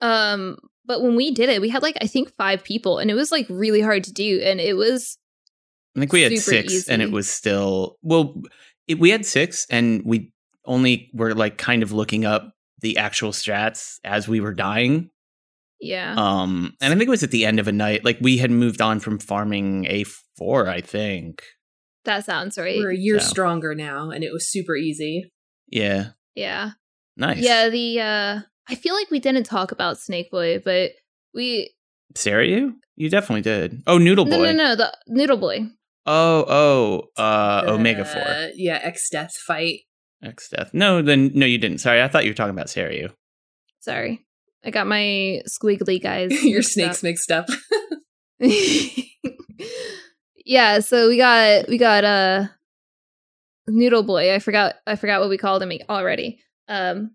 [0.00, 3.14] Um, but when we did it, we had like I think five people, and it
[3.14, 5.18] was like really hard to do, and it was
[5.96, 8.34] I think we had super six, and it was still well.
[8.86, 10.32] It, we had six, and we
[10.64, 15.10] only were like kind of looking up the actual strats as we were dying.
[15.80, 16.14] yeah.
[16.16, 18.04] Um, and I think it was at the end of a night.
[18.04, 20.04] Like we had moved on from farming a
[20.36, 21.42] four, I think.
[22.04, 22.78] that sounds right.
[22.78, 23.26] We're a year So.
[23.28, 25.32] stronger now, and it was super easy.
[25.68, 26.72] Yeah, Yeah.
[27.16, 27.38] Nice.
[27.38, 30.92] Yeah, the uh I feel like we didn't talk about Snake Boy, but
[31.34, 31.70] we
[32.14, 33.82] Sarah, you you definitely did.
[33.86, 34.30] Oh, Noodle Boy.
[34.30, 35.66] no no no, the Noodle Boy.
[36.08, 38.50] Oh, oh, uh, The- Omega Four.
[38.54, 39.80] Yeah, Exdeath fight.
[40.24, 40.72] Exdeath.
[40.72, 41.78] No, then no, you didn't.
[41.78, 43.10] Sorry, I thought you were talking about Sarah.
[43.80, 44.24] Sorry.
[44.64, 46.30] I got my squiggly guys.
[46.44, 47.46] Your mixed snakes mixed up.
[47.48, 47.58] up.
[50.44, 52.46] yeah, so we got we got uh
[53.68, 54.34] Noodle Boy.
[54.34, 56.40] I forgot I forgot what we called him already.
[56.68, 57.12] Um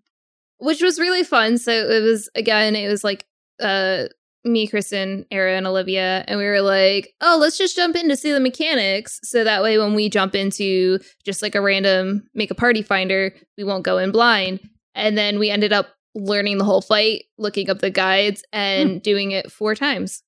[0.58, 1.58] which was really fun.
[1.58, 3.26] So it was again, it was like
[3.60, 4.04] uh
[4.44, 8.16] me, Kristen, Era, and Olivia, and we were like, oh, let's just jump in to
[8.16, 9.20] see the mechanics.
[9.22, 13.32] So that way when we jump into just like a random make a party finder,
[13.56, 14.58] we won't go in blind.
[14.96, 19.30] And then we ended up learning the whole fight, looking up the guides, and doing
[19.30, 20.22] it four times.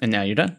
[0.00, 0.58] and now you're done.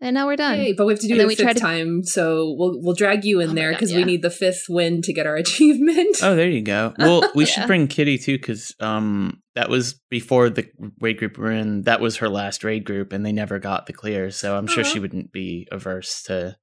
[0.00, 0.56] And now we're done.
[0.56, 2.54] Hey, but we have to do And it then a we fifth to- time, so
[2.58, 3.98] we'll we'll drag you in Oh there because yeah.
[3.98, 6.16] we need the fifth win to get our achievement.
[6.22, 6.92] Oh, there you go.
[6.98, 7.50] Well, we Yeah.
[7.50, 10.68] should bring Kitty too, because um, that was before the
[11.00, 11.82] raid group we're in.
[11.82, 14.30] That was her last raid group, and they never got the clear.
[14.30, 15.00] So I'm sure she Uh-huh.
[15.00, 16.56] wouldn't be averse to.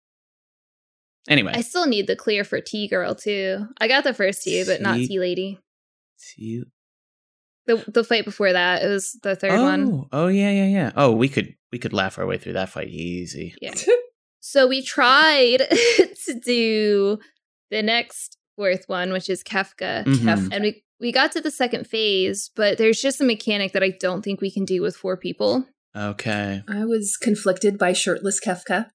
[1.27, 3.65] Anyway, I still need the clear for T Girl too.
[3.79, 5.57] I got the first T, but not T- T Lady.
[6.17, 6.63] See-
[7.65, 10.05] The the fight before that, it was the third oh, one.
[10.11, 10.91] oh yeah, yeah, yeah.
[10.95, 13.55] Oh, we could we could laugh our way through that fight easy.
[13.61, 13.73] Yeah.
[14.45, 15.59] So we tried
[16.25, 17.17] to do
[17.71, 20.03] the next fourth one, which is Kefka.
[20.05, 20.49] Mhm.
[20.51, 23.91] And we we got to the second phase, but there's just a mechanic that I
[24.01, 25.65] don't think we can do with four people.
[25.95, 26.61] Okay.
[26.67, 28.89] I was conflicted by shirtless Kefka.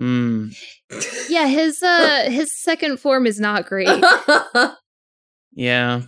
[0.00, 0.56] Mm,
[1.28, 4.02] Yeah, his uh his second form is not great.
[5.52, 6.00] yeah,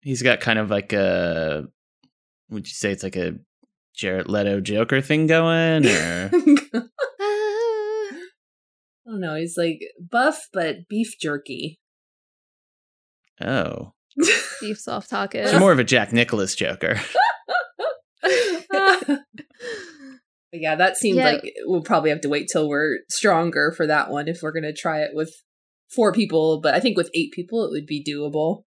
[0.00, 1.66] he's got kind of like a.
[2.50, 3.34] Would you say it's like a
[3.98, 6.80] Jared Leto Joker thing going, or I
[9.06, 9.34] don't know.
[9.34, 11.78] He's like buff but beef jerky.
[13.40, 13.92] oh,
[14.60, 15.58] beef soft so tacos.
[15.58, 17.00] more of a Jack Nicholson Joker?
[20.50, 21.24] But yeah, that seems Yeah.
[21.32, 24.72] like we'll probably have to wait till we're stronger for that one if we're gonna
[24.72, 25.30] try it with
[25.90, 26.60] four people.
[26.62, 28.62] But I think with eight people, it would be doable.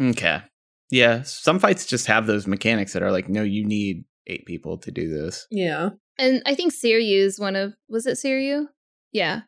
[0.00, 0.42] Okay.
[0.90, 4.78] Yeah, some fights just have those mechanics that are like, no, you need eight people
[4.78, 5.46] to do this.
[5.50, 5.90] Yeah.
[6.18, 8.66] And I think Seiryu is one of was it Seiryu?
[9.12, 9.42] Yeah.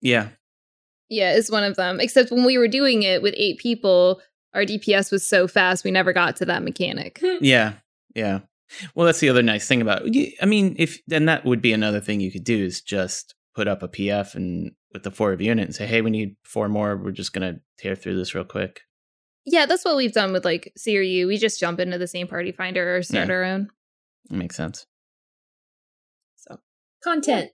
[0.00, 0.28] Yeah.
[1.08, 2.00] Yeah, is one of them.
[2.00, 4.20] Except when we were doing it with eight people,
[4.54, 7.20] our DPS was so fast we never got to that mechanic.
[7.40, 7.74] Yeah,
[8.14, 8.40] yeah.
[8.94, 10.02] Well, that's the other nice thing about.
[10.42, 13.66] I mean, if then that would be another thing you could do is just put
[13.68, 16.10] up a PF and with the four of you in it and say, "Hey, we
[16.10, 16.96] need four more.
[16.96, 18.82] We're just gonna tear through this real quick."
[19.46, 21.26] Yeah, that's what we've done with like CRU.
[21.26, 23.34] We just jump into the same party finder or start Yeah.
[23.34, 23.68] our own.
[24.30, 24.86] Makes sense.
[26.36, 26.58] So,
[27.02, 27.50] Content.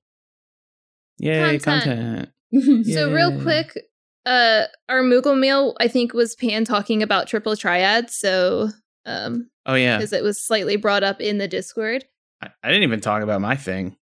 [1.19, 1.85] Yay, Content.
[1.85, 2.87] content.
[2.93, 3.79] so real quick,
[4.27, 8.11] uh, our Moogle meal I think was Pan talking about triple triad.
[8.11, 8.71] So,
[9.07, 12.05] um, Oh yeah, because it was slightly brought up in the Discord.
[12.43, 13.97] I, I didn't even talk about my thing.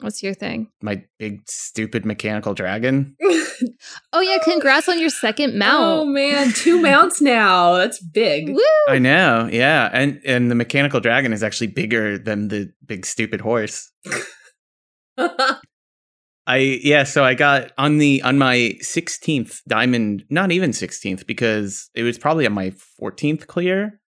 [0.00, 0.68] What's your thing?
[0.82, 3.16] My big stupid mechanical dragon.
[4.12, 5.82] Oh yeah, congrats on your second mount.
[5.84, 7.74] oh man, two mounts now.
[7.74, 8.48] That's big.
[8.48, 8.60] Woo!
[8.88, 13.40] I know, yeah, and and the mechanical dragon is actually bigger than the big stupid
[13.40, 13.88] horse.
[16.46, 21.88] I yeah, so I got on the on my 16th diamond, not even 16th because
[21.94, 24.00] it was probably on my 14th clear.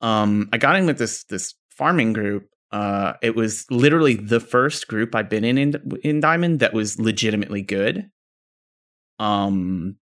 [0.00, 2.48] Um I got in with this this farming group.
[2.70, 6.98] Uh it was literally the first group I've been in in, in diamond that was
[6.98, 8.10] legitimately good.
[9.18, 9.96] Um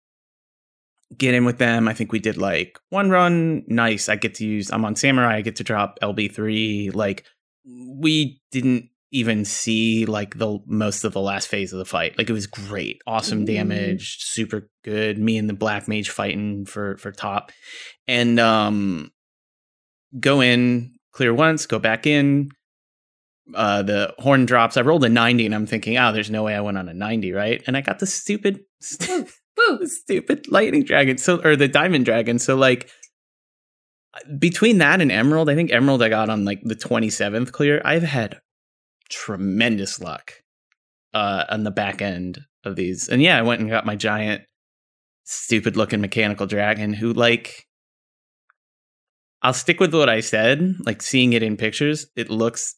[1.16, 1.86] get in with them.
[1.86, 4.08] I think we did like one run, nice.
[4.08, 7.24] I get to use I'm on samurai, I get to drop LB3 like
[7.66, 12.18] we didn't even see like the most of the last phase of the fight.
[12.18, 13.46] Like it was great, awesome Ooh.
[13.46, 15.18] damage, super good.
[15.18, 17.52] Me and the black mage fighting for for top,
[18.08, 19.12] and um,
[20.18, 22.50] go in, clear once, go back in.
[23.54, 24.76] Uh, the horn drops.
[24.76, 26.94] I rolled a ninety, and I'm thinking, oh, there's no way I went on a
[26.94, 27.62] ninety, right?
[27.66, 29.28] And I got the stupid, the
[29.86, 31.18] stupid lightning dragon.
[31.18, 32.38] So or the diamond dragon.
[32.38, 32.90] So like
[34.38, 37.82] between that and emerald, I think emerald I got on like the 27th clear.
[37.84, 38.40] I've had
[39.10, 40.32] tremendous luck
[41.12, 43.08] uh on the back end of these.
[43.08, 44.42] And yeah, I went and got my giant
[45.24, 47.66] stupid looking mechanical dragon who like
[49.44, 52.74] I'll stick with what I said, like seeing it in pictures, it looks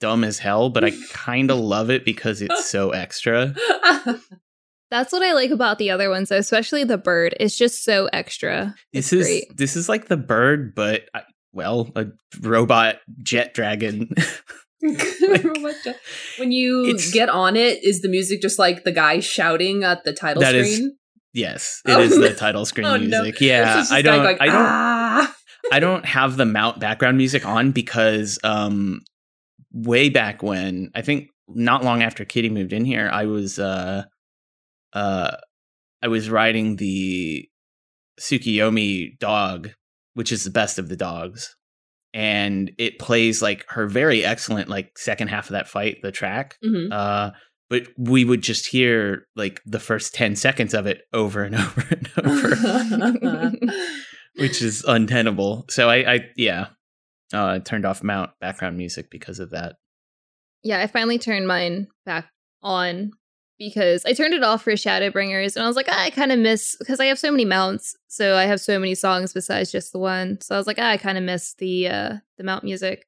[0.00, 3.54] dumb as hell, but I kind of love it because it's so extra.
[4.90, 7.34] That's what I like about the other ones, though, especially the bird.
[7.40, 8.74] It's just so extra.
[8.92, 9.44] This is great.
[9.56, 12.06] this is like the bird but I, well, a
[12.40, 14.08] robot jet dragon.
[16.38, 20.12] when you get on it, is the music just like the guy shouting at the
[20.12, 20.96] title That is- screen?
[21.32, 23.22] yes, it Oh, is the title screen Oh, no.
[23.22, 23.34] music.
[23.34, 25.35] It's Yeah, I don't going, I don't "Ah."
[25.72, 29.00] I don't have the mount background music on because um
[29.72, 34.04] way back when, I think not long after Kitty moved in here, I was uh
[34.92, 35.36] uh
[36.02, 37.48] I was riding the
[38.20, 39.70] Tsukiyomi dog,
[40.14, 41.54] which is the best of the dogs.
[42.14, 46.56] And it plays like her very excellent like second half of that fight, the track.
[46.64, 46.88] Mhm.
[46.92, 47.30] Uh
[47.68, 51.84] but we would just hear like the first 10 seconds of it over and over
[51.90, 53.52] and over
[54.38, 55.66] which is untenable.
[55.68, 56.68] So I, I yeah,
[57.32, 59.76] uh, I turned off mount background music because of that.
[60.62, 62.28] Yeah, I finally turned mine back
[62.62, 63.12] on
[63.58, 66.38] because I turned it off for Shadowbringers and I was like, ah, I kind of
[66.38, 69.92] miss because I have so many mounts, so I have so many songs besides just
[69.92, 70.40] the one.
[70.40, 73.06] So I was like, ah, I kind of miss the uh the mount music.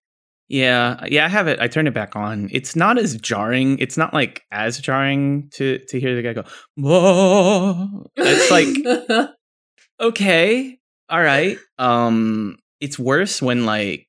[0.49, 1.61] Yeah, yeah, I have it.
[1.61, 2.49] I turned it back on.
[2.51, 3.79] It's not as jarring.
[3.81, 6.45] It's not like as jarring to to hear the guy go.
[6.77, 8.07] Whoa!
[8.17, 9.29] It's like
[10.01, 10.78] okay,
[11.09, 11.59] all right.
[11.79, 14.07] Um, it's worse when like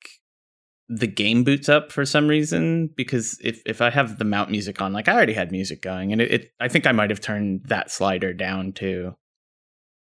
[0.89, 4.81] the game boots up for some reason because if if I have the mount music
[4.81, 7.21] on, like I already had music going, and it, it I think I might have
[7.21, 9.15] turned that slider down too.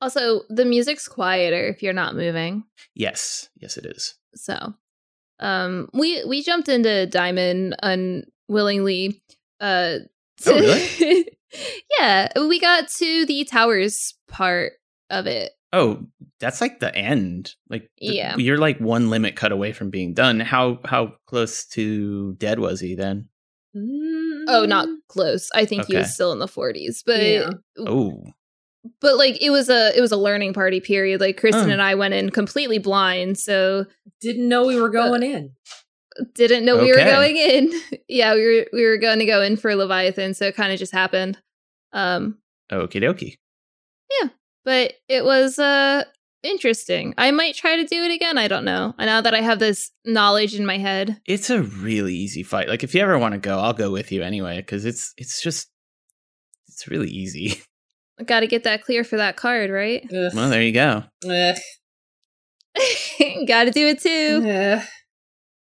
[0.01, 2.63] Also, the music's quieter if you're not moving.
[2.95, 4.15] Yes, yes, it is.
[4.35, 4.73] So,
[5.39, 9.21] um, we we jumped into Diamond unwillingly.
[9.59, 9.97] Uh,
[10.45, 11.27] Oh, really?
[11.99, 14.71] yeah, we got to the towers part
[15.09, 15.51] of it.
[15.71, 16.05] Oh,
[16.39, 17.53] that's like the end.
[17.69, 18.35] Like, th- Yeah.
[18.37, 20.39] you're like one limit cut away from being done.
[20.39, 23.29] How how close to dead was he then?
[23.75, 24.95] Oh, not mm.
[25.07, 25.49] close.
[25.53, 27.49] I think he was still in the 40s, but Yeah.
[27.77, 28.23] Oh,
[28.99, 31.21] but like it was a it was a learning party period.
[31.21, 31.73] Like Kristen Oh.
[31.73, 33.85] and I went in completely blind, so
[34.21, 35.51] Didn't know we were uh, going in.
[36.33, 37.71] didn't know we were going in.
[38.07, 40.79] yeah, we were we were going to go in for Leviathan, so it kind of
[40.79, 41.37] just happened.
[41.93, 42.39] Um,
[42.71, 43.35] okie dokie.
[44.69, 46.03] But it was uh
[46.43, 47.15] interesting.
[47.17, 48.37] I might try to do it again.
[48.37, 48.93] I don't know.
[48.99, 51.19] I now that I have this knowledge in my head.
[51.25, 52.69] It's a really easy fight.
[52.69, 55.41] Like, if you ever want to go, I'll go with you anyway because it's it's
[55.41, 55.71] just
[56.67, 57.63] it's really easy.
[58.19, 60.03] I got to get that clear for that card, right?
[60.03, 60.31] Ugh.
[60.35, 61.03] well, there you go.
[63.47, 64.43] Got to do it too.
[64.47, 64.83] Ugh.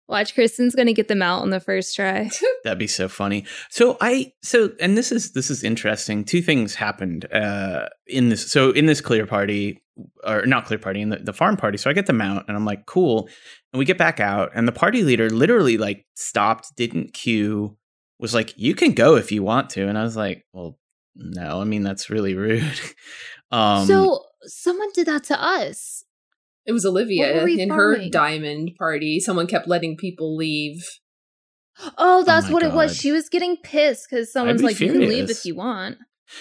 [0.07, 2.29] Watch, Kristen's gonna get them out on the first try.
[2.63, 3.45] That'd be so funny.
[3.69, 6.23] So I so and this is this is interesting.
[6.23, 9.81] Two things happened uh in this so in this clear party
[10.23, 11.77] or not clear party in the, the farm party.
[11.77, 13.29] So I get the mount and I'm like, cool.
[13.73, 17.77] And we get back out and the party leader literally like stopped, didn't queue,
[18.19, 19.87] was like, you can go if you want to.
[19.87, 20.77] And I was like, well,
[21.15, 22.79] no, I mean that's really rude.
[23.51, 26.03] um So someone did that to us.
[26.65, 29.19] It was Olivia in her diamond party.
[29.19, 30.83] Someone kept letting people leave.
[31.79, 32.71] Oh, oh that's oh what God.
[32.71, 32.97] it was.
[32.97, 34.95] She was getting pissed because someone's be like, furious.
[34.95, 35.97] "You can leave if you want."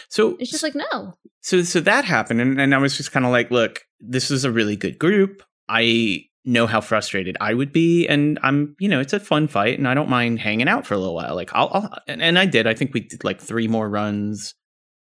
[0.09, 1.15] So it's just like no.
[1.41, 4.45] So so that happened, and, and I was just kind of like, "Look, this is
[4.45, 5.43] a really good group.
[5.69, 9.79] I know how frustrated I would be, and I'm, you know, it's a fun fight,
[9.79, 11.35] and I don't mind hanging out for a little while.
[11.35, 12.67] Like I'll, I'll and, and I did.
[12.67, 14.55] I think we did like three more runs,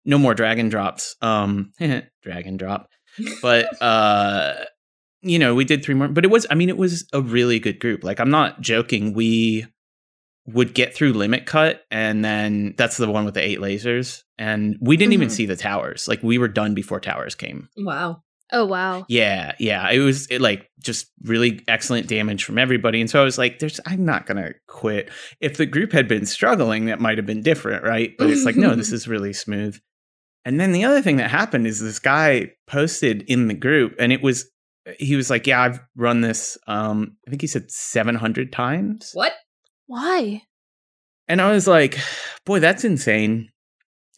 [0.04, 1.16] no more dragon drops.
[1.22, 1.72] Um,
[2.24, 2.90] dragon drop,
[3.42, 4.66] but uh
[5.26, 7.60] you know, we did three more, but it was, I mean, it was a really
[7.60, 8.04] good group.
[8.04, 9.14] Like, I'm not joking.
[9.14, 9.66] We
[10.46, 14.22] would get through Limit Cut, and then that's the one with the eight lasers.
[14.38, 15.24] And we didn't mm-hmm.
[15.24, 16.08] even see the towers.
[16.08, 17.70] Like, we were done before towers came.
[17.76, 18.22] Wow.
[18.52, 19.06] Oh, wow.
[19.10, 19.54] Yeah.
[19.60, 19.90] Yeah.
[19.90, 23.02] It was it, like just really excellent damage from everybody.
[23.02, 25.10] And so I was like, there's, I'm not going to quit.
[25.42, 27.84] If the group had been struggling, that might have been different.
[27.84, 28.14] Right.
[28.20, 29.80] But it's like, no, this is really smooth.
[30.46, 34.14] And then the other thing that happened is this guy posted in the group, and
[34.14, 34.48] it was
[35.00, 36.58] he was like, "Yeah, I've run this.
[36.68, 39.34] Um, I think he said 700 times." What?
[39.88, 40.42] Why?
[41.28, 41.98] And I was like,
[42.46, 43.50] "Boy, that's insane."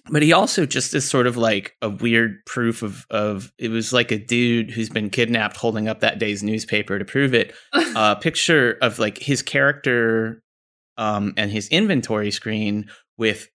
[0.10, 3.92] But he also just is sort of like a weird proof of of it was
[3.92, 7.54] like a dude who's been kidnapped holding up that day's newspaper to prove it.
[7.96, 10.42] A picture of like his character
[10.98, 13.50] um and his inventory screen with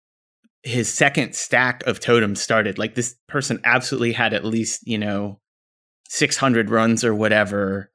[0.62, 2.78] his second stack of totems started.
[2.78, 5.40] Like this person absolutely had at least, you know,
[6.12, 7.90] 600 runs or whatever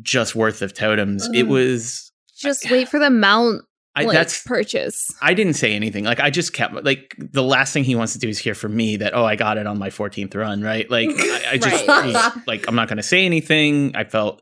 [0.00, 1.28] just worth of totems.
[1.34, 1.48] It mm.
[1.48, 3.62] was just wait for the mount
[3.94, 5.12] I, like, that's purchase.
[5.20, 6.04] I didn't say anything.
[6.04, 8.74] Like I just kept like the last thing he wants to do is hear from
[8.74, 10.90] me that oh I got it on my 14th run, right?
[10.90, 13.94] Like I, I just was, like I'm not going to say anything.
[13.94, 14.40] I felt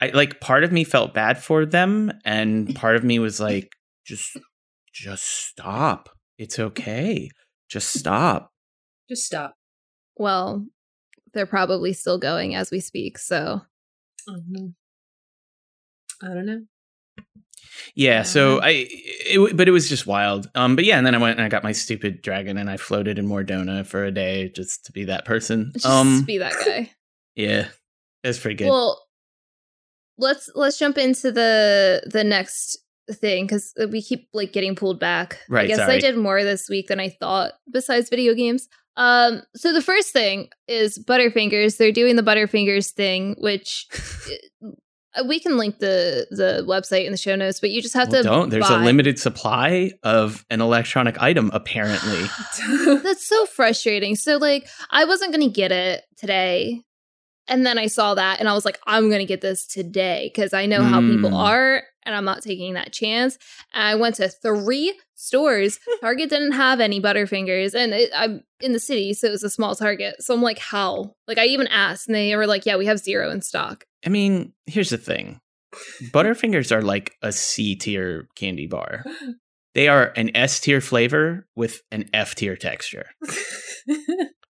[0.00, 3.72] I like part of me felt bad for them and part of me was like
[4.06, 4.38] just
[4.94, 6.10] just stop.
[6.38, 7.28] It's okay.
[7.68, 8.52] Just stop.
[9.08, 9.54] Just stop.
[10.16, 10.66] Well,
[11.34, 13.18] they're probably still going as we speak.
[13.18, 13.62] So,
[14.28, 14.66] mm-hmm.
[16.22, 16.62] I don't know.
[17.94, 20.50] Yeah, so I, it, but it was just wild.
[20.54, 22.76] Um, but yeah, and then I went and I got my stupid dragon and I
[22.76, 25.72] floated in Mor Dhona for a day just to be that person.
[25.74, 26.90] Just um, be that guy.
[27.34, 27.68] Yeah,
[28.22, 28.68] that's pretty good.
[28.68, 29.06] Well,
[30.18, 32.76] let's let's jump into the the next
[33.10, 35.38] thing because we keep like getting pulled back.
[35.48, 35.64] Right.
[35.64, 35.94] I guess sorry.
[35.94, 37.52] I did more this week than I thought.
[37.70, 41.76] Besides video games, um, so the first thing is Butterfingers.
[41.76, 43.86] They're doing the Butterfingers thing, which
[45.14, 48.10] uh, we can link the the website in the show notes, but you just have
[48.10, 48.50] well, to don't.
[48.50, 48.82] There's buy.
[48.82, 52.24] a limited supply of an electronic item, apparently.
[53.02, 54.14] That's so frustrating.
[54.16, 56.82] So like, I wasn't gonna get it today,
[57.52, 60.54] and then I saw that, and I was like, I'm gonna get this today because
[60.54, 60.88] I know mm.
[60.88, 61.36] how people hmm.
[61.36, 63.36] are, and I'm not taking that chance.
[63.74, 65.78] And I went to three stores.
[66.00, 69.50] Target didn't have any Butterfingers, and it, I'm in the city, so it was a
[69.50, 70.22] small Target.
[70.22, 71.14] So I'm like, how?
[71.28, 73.84] Like, I even asked, and they were like, yeah, we have zero in stock.
[74.04, 75.38] I mean, here's the thing
[76.10, 79.04] Butterfingers are like a C tier candy bar.
[79.74, 83.06] They are an S tier flavor with an F tier texture.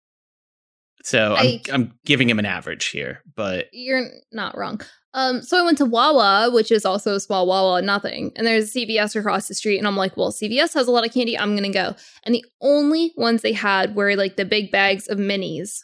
[1.11, 4.79] So I'm I, I'm giving him an average here, but you're not wrong.
[5.13, 8.73] Um, so I went to Wawa, which is also a small Wawa, nothing, and there's
[8.73, 11.37] a CVS across the street, and I'm like, well, CVS has a lot of candy,
[11.37, 11.95] I'm gonna go.
[12.23, 15.79] And the only ones they had were like the big bags of minis,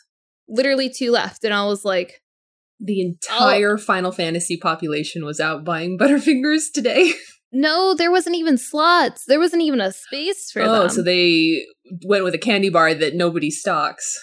[0.47, 2.21] literally two left, and I was like,
[2.79, 3.77] the entire oh.
[3.77, 7.11] Final Fantasy population was out buying Butterfingers today.
[7.51, 9.25] No, there wasn't even slots.
[9.25, 10.81] There wasn't even a space for oh, them.
[10.83, 11.65] Oh, so they
[12.05, 14.17] went with a candy bar that nobody stocks.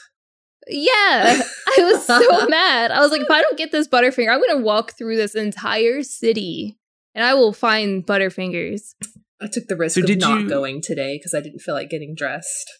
[0.69, 1.43] Yeah,
[1.79, 2.91] I was so mad.
[2.91, 5.35] I was like, if I don't get this Butterfinger, I'm going to walk through this
[5.35, 6.79] entire city
[7.15, 8.95] and I will find Butterfingers.
[9.41, 10.49] I took the risk so of not you...
[10.49, 12.71] going today because I didn't feel like getting dressed.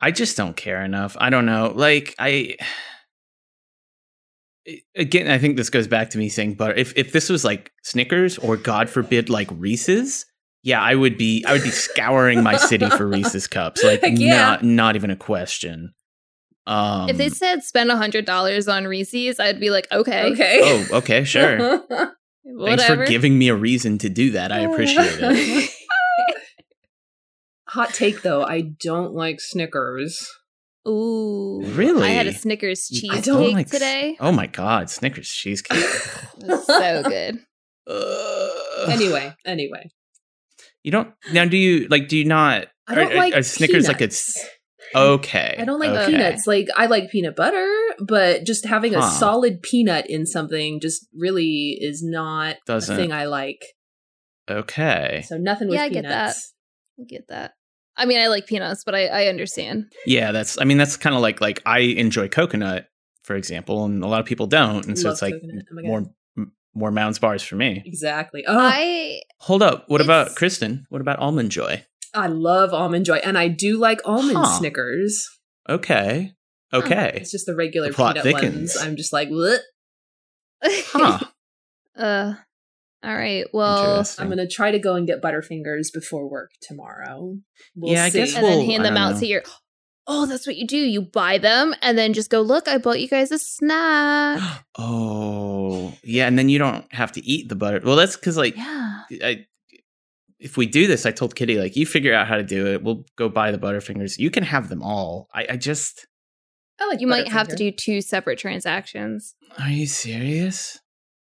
[0.00, 1.16] I just don't care enough.
[1.18, 1.72] I don't know.
[1.74, 2.56] Like I
[4.96, 6.74] again, I think this goes back to me saying butter.
[6.74, 10.26] If if this was like Snickers or God forbid like Reese's,
[10.62, 13.82] yeah, I would be I would be scouring my city for Reese's cups.
[13.82, 14.36] Like yeah.
[14.36, 15.94] not not even a question.
[16.66, 20.60] Um, if they said spend a hundred dollars on Reese's, I'd be like, okay, okay,
[20.62, 21.82] oh, okay, sure.
[22.64, 24.52] Thanks for giving me a reason to do that.
[24.52, 25.70] I appreciate it.
[27.68, 30.28] Hot take though, I don't like Snickers.
[30.86, 32.08] Ooh, really?
[32.08, 34.16] I had a Snickers cheesecake like, today.
[34.20, 35.78] Oh my god, Snickers cheesecake,
[36.64, 37.38] so good.
[37.88, 39.90] Uh, anyway, anyway.
[40.82, 41.44] You don't now?
[41.44, 42.08] Do you like?
[42.08, 42.68] Do you not?
[42.88, 44.44] I don't are, like are Snickers like peanuts.
[44.94, 45.56] It's okay.
[45.58, 46.12] I don't like okay.
[46.12, 46.46] peanuts.
[46.46, 47.68] Like I like peanut butter,
[48.06, 53.12] but just having a solid peanut in something just really is not Doesn't- a thing
[53.12, 53.62] I like.
[54.50, 55.24] Okay.
[55.26, 56.52] So nothing with Yeah, I get peanuts.
[57.00, 57.52] I get that.
[57.96, 59.92] I mean, I like peanuts, but I, I understand.
[60.06, 60.60] Yeah, that's.
[60.60, 62.86] I mean, that's kind of like like I enjoy coconut,
[63.22, 65.34] for example, and a lot of people don't, and so Love it's like.
[65.34, 66.06] Oh more
[66.74, 67.82] more Mounds bars for me.
[67.84, 68.44] Exactly.
[68.46, 69.84] Oh, I Hold up.
[69.88, 70.86] What about Kristen?
[70.88, 71.84] What about almond joy?
[72.14, 74.58] I love almond joy, and I do like almond Huh.
[74.58, 75.28] Snickers.
[75.68, 76.32] Okay.
[76.72, 77.12] Okay.
[77.16, 78.74] It's just the regular The peanut thickens.
[78.74, 78.76] ones.
[78.80, 79.60] I'm just like, what?
[80.64, 81.18] Huh.
[81.96, 82.34] uh,
[83.04, 83.46] all right.
[83.52, 87.36] Well, I'm gonna try to go and get Butterfingers before work tomorrow.
[87.74, 88.18] We'll Yeah, I see.
[88.18, 89.20] guess and then hand them out know.
[89.20, 89.42] to your.
[90.06, 90.76] Oh, that's what you do.
[90.76, 92.40] You buy them and then just go.
[92.40, 94.40] Look, I bought you guys a snack.
[94.78, 97.80] oh, yeah, and then you don't have to eat the butter.
[97.84, 99.00] Well, that's because like yeah.
[99.22, 99.46] I,
[100.42, 102.82] if we do this, I told Kitty like you figure out how to do it.
[102.82, 104.18] We'll go buy the Butterfingers.
[104.18, 105.28] You can have them all.
[105.32, 106.06] I, I just.
[106.80, 110.80] Oh, like You might have to do two separate transactions Are you serious?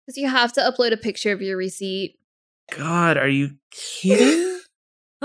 [0.06, 2.18] because you have to upload a picture of your receipt.
[2.76, 4.55] God, are you kidding?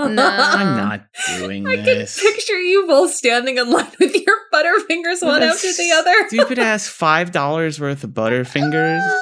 [0.08, 0.26] No.
[0.26, 1.06] I'm not
[1.38, 5.92] doing I can picture you both standing in line with your Butterfingers one after the
[5.94, 6.28] other.
[6.28, 9.20] Stupid ass five dollars worth of Butterfingers.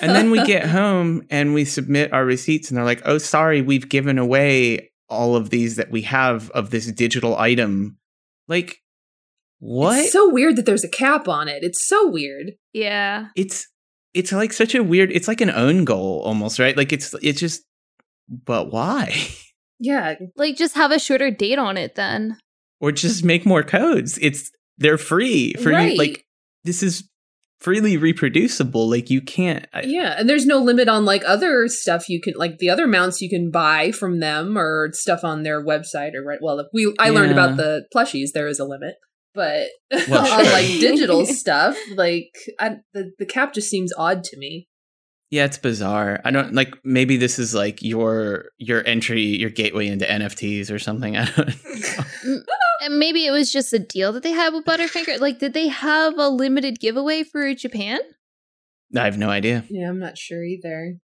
[0.00, 3.62] And then we get home and we submit our receipts, and they're like, "Oh, sorry,
[3.62, 7.98] we've given away all of these that we have of this digital item."
[8.48, 8.78] Like,
[9.58, 9.98] what?
[9.98, 11.62] It's so weird that there's a cap on it.
[11.62, 12.52] It's so weird.
[12.72, 13.28] Yeah.
[13.36, 13.66] it's
[14.12, 15.10] it's like such a weird.
[15.12, 16.76] It's like an own goal almost, right?
[16.76, 17.62] Like it's it's just.
[18.28, 19.14] But why?
[19.84, 20.14] Yeah.
[20.36, 22.38] Like just have a shorter date on it then.
[22.80, 24.18] or just make more codes.
[24.20, 25.92] It's they're free for Right.
[25.92, 25.98] you.
[25.98, 26.24] Like
[26.64, 27.08] this is
[27.60, 28.88] freely reproducible.
[28.90, 29.66] Like you can't.
[29.72, 30.14] I, Yeah.
[30.18, 33.30] And there's no limit on like other stuff you can like the other mounts you
[33.30, 36.38] can buy from them or stuff on their website or right.
[36.42, 38.94] Well, if we I learned about the plushies, there is a limit.
[39.34, 39.68] But
[40.08, 42.30] Well, on like digital stuff, like
[42.60, 44.68] I, the the cap just seems odd to me.
[45.34, 46.20] Yeah, it's bizarre.
[46.24, 50.78] I don't like maybe this is like your your entry, your gateway into NFTs or
[50.78, 51.16] something.
[51.22, 51.48] I don't
[52.24, 52.42] know.
[52.82, 55.18] And maybe it was just a deal that they had with Butterfinger.
[55.18, 57.98] Like, did they have a limited giveaway for Japan?
[58.94, 59.64] I have no idea.
[59.70, 60.98] Yeah, I'm not sure either.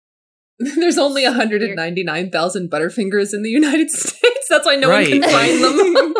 [0.58, 4.46] There's only 199,000 Butterfingers in the United States.
[4.48, 5.10] That's why no Right.
[5.10, 6.14] one can find them.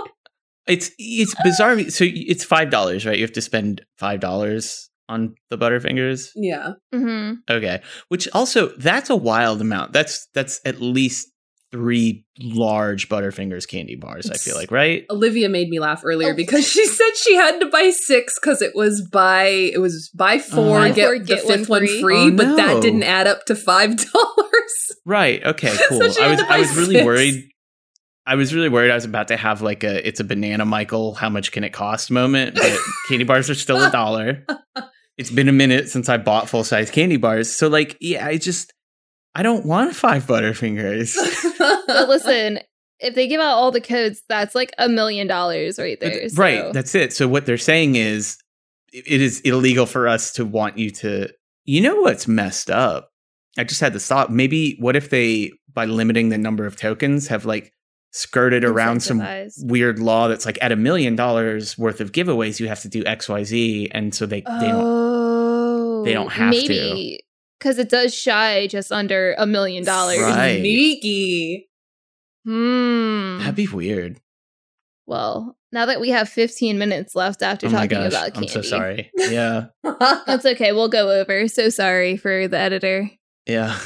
[0.67, 1.81] It's it's bizarre.
[1.89, 3.17] So it's five dollars, right?
[3.17, 6.29] You have to spend five dollars on the Butterfingers.
[6.37, 6.73] yeah.
[6.95, 7.35] Mm-hmm.
[7.51, 9.93] Okay, which also that's a wild amount.
[9.93, 11.29] That's that's at least
[11.73, 14.29] three large Butterfingers candy bars.
[14.29, 15.05] I feel like, right?
[15.09, 16.35] Olivia made me laugh earlier Oh.
[16.35, 20.39] because she said she had to buy six because it was buy it was buy
[20.41, 22.01] four Buy get four, the get fifth one one free.
[22.01, 22.57] free, Oh, but no.
[22.57, 24.73] that didn't add up to five dollars.
[25.07, 25.45] Right.
[25.45, 25.77] Okay.
[25.89, 26.11] Cool.
[26.11, 27.07] she I was I was really six.
[27.07, 27.45] worried.
[28.27, 31.15] I was really worried I was about to have like a it's a banana Michael
[31.15, 34.45] how much can it cost moment, but candy bars are still a dollar.
[35.21, 37.55] It's been a minute since I bought full size candy bars.
[37.55, 38.73] So like yeah, I just
[39.35, 41.15] I don't want five butterfingers.
[41.87, 42.61] But listen,
[43.01, 46.29] if they give out all the codes, that's like a million dollars right there.
[46.29, 47.13] so- Right, that's it.
[47.13, 48.39] So what they're saying is
[48.93, 51.29] it is illegal for us to want you to
[51.65, 53.11] You know what's messed up?
[53.59, 54.33] I just had this thought.
[54.33, 57.73] Maybe what if they by limiting the number of tokens have like
[58.13, 59.23] skirted around some
[59.63, 63.05] weird law that's like at a million dollars worth of giveaways you have to do
[63.05, 66.59] xyz and so they, they don't oh, they don't have to.
[66.69, 67.21] maybe
[67.59, 70.19] because it does shy just under a million dollars.
[70.21, 70.59] Right.
[70.59, 71.69] Sneaky.
[72.47, 73.39] Hmm.
[73.39, 74.19] that'd be weird
[75.07, 78.49] Well, now that we have 15 minutes left after oh my talking gosh about i'm
[78.49, 79.67] so sorry yeah
[80.27, 80.73] That's okay.
[80.73, 81.47] We'll go over.
[81.49, 83.11] So sorry for the editor.
[83.47, 83.79] yeah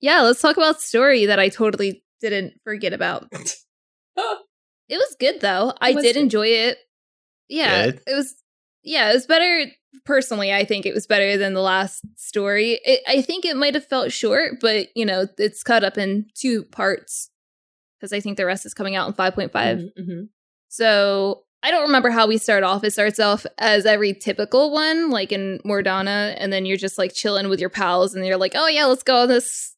[0.00, 3.32] Yeah, let's talk about story that I totally didn't forget about.
[4.88, 5.72] It was good though.
[5.80, 6.16] I did good.
[6.16, 6.78] enjoy it.
[7.48, 8.00] Yeah, Good?
[8.06, 8.34] it was.
[8.82, 9.66] Yeah, it was better.
[10.04, 12.80] Personally, I think it was better than the last story.
[12.84, 16.26] It, I think it might have felt short, but you know, it's cut up in
[16.34, 17.30] two parts
[17.98, 19.78] because I think the rest is coming out in five point five.
[19.78, 20.28] Mhm, mhm.
[20.68, 22.84] So I don't remember how we start off.
[22.84, 26.98] It starts off as every typical one, like in Mor Dhona, and then you're just
[26.98, 29.73] like chilling with your pals, and you're like, "Oh yeah, let's go on this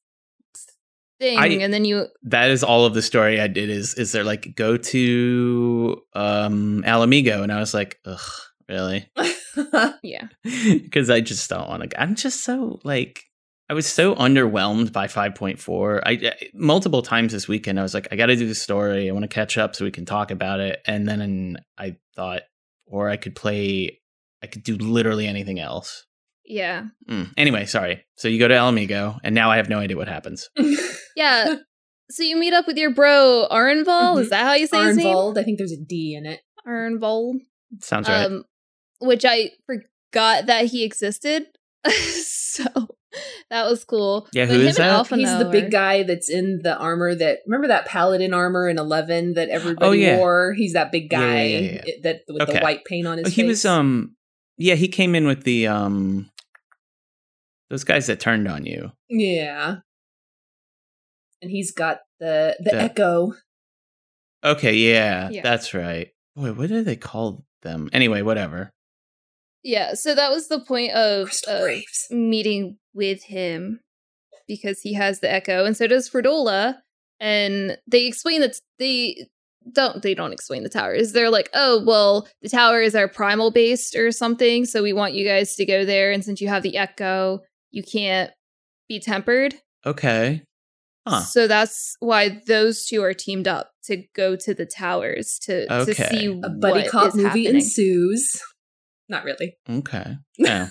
[1.19, 4.13] thing," I- and then you that is all of the story i did is is
[4.13, 8.21] they're like go to um Ala Mhigo and i was like ugh
[8.69, 9.09] really
[10.03, 10.29] yeah.
[10.43, 12.01] because I just don't want to.
[12.01, 13.23] I'm just so like
[13.69, 16.03] I was so underwhelmed by 5.4.
[16.05, 19.09] I I- multiple times this weekend I was like, I got to do the story.
[19.09, 20.81] I want to catch up so we can talk about it.
[20.87, 22.43] And then I thought,
[22.87, 24.01] or I could play.
[24.43, 26.05] I could do literally anything else.
[26.47, 26.85] Yeah.
[27.11, 27.33] Mm.
[27.37, 28.05] Anyway, sorry.
[28.17, 30.49] So you go to Ala Mhigo, and now I have no idea what happens.
[31.17, 31.57] Yeah.
[32.11, 34.21] so you meet up with your bro Arnval.
[34.21, 34.31] Is Mhm.
[34.31, 35.07] that how you say his name?
[35.17, 35.39] Arnvold.
[35.39, 36.41] I think there's a D in it.
[36.69, 37.37] Arnvold.
[37.81, 38.27] Sounds right.
[38.27, 38.45] Um,
[39.01, 41.47] which I forgot that he existed.
[41.87, 42.65] so
[43.51, 44.29] that was cool.
[44.33, 45.07] Yeah, But who him is that?
[45.07, 48.79] Alphinaud He's the big guy that's in the armor that remember that paladin armor in
[48.79, 50.19] Eleven that everybody Oh, yeah.
[50.19, 50.53] wore.
[50.53, 51.95] He's that big Yeah, yeah, guy yeah, yeah.
[52.03, 52.53] that with Okay.
[52.55, 53.49] the white paint on his Oh, he face.
[53.49, 54.17] was um,
[54.59, 56.31] yeah, he came in with the um,
[57.71, 58.93] those guys that turned on you.
[59.09, 59.77] yeah,
[61.43, 63.33] and he's got the the The- echo.
[64.45, 65.43] Okay, yeah, Yeah.
[65.43, 66.09] that's right.
[66.37, 67.89] Boy, what do they call them?
[67.93, 68.71] Anyway, whatever.
[69.63, 71.67] Yeah, so that was the point of uh,
[72.11, 73.81] meeting with him
[74.47, 76.77] because he has the echo, and so does Fredola.
[77.19, 79.27] And they explain that they
[79.73, 81.13] don't they don't explain the towers.
[81.13, 85.27] They're like, oh well, the towers are primal based or something, so we want you
[85.27, 86.13] guys to go there.
[86.13, 87.41] And since you have the echo,
[87.71, 88.31] you can't
[88.89, 89.55] be tempered.
[89.85, 90.43] Okay.
[91.07, 91.21] Huh.
[91.21, 95.95] So that's why those two are teamed up to go to the towers to to
[95.95, 97.55] see A buddy what cop is movie happening.
[97.57, 98.41] ensues.
[99.09, 99.57] Not really.
[99.71, 100.17] Okay.
[100.39, 100.69] Yeah.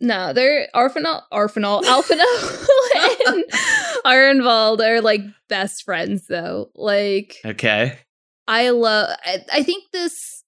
[0.00, 2.66] No, they're Arfinal, Arfinal, Alphinaud,
[3.28, 3.44] and
[4.04, 6.70] Arnvald are like best friends though.
[6.74, 7.98] Like okay.
[8.48, 9.16] I love.
[9.24, 10.42] I, I think this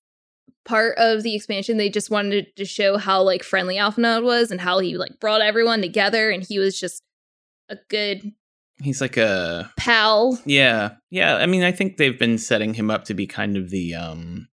[0.64, 4.60] part of the expansion they just wanted to show how like friendly Alphinaud was and
[4.60, 7.02] how he like brought everyone together and he was just
[7.68, 8.32] a good
[8.82, 10.36] He's like a pal.
[10.44, 11.36] yeah, yeah.
[11.36, 14.48] I mean, I think they've been setting him up to be kind of the um,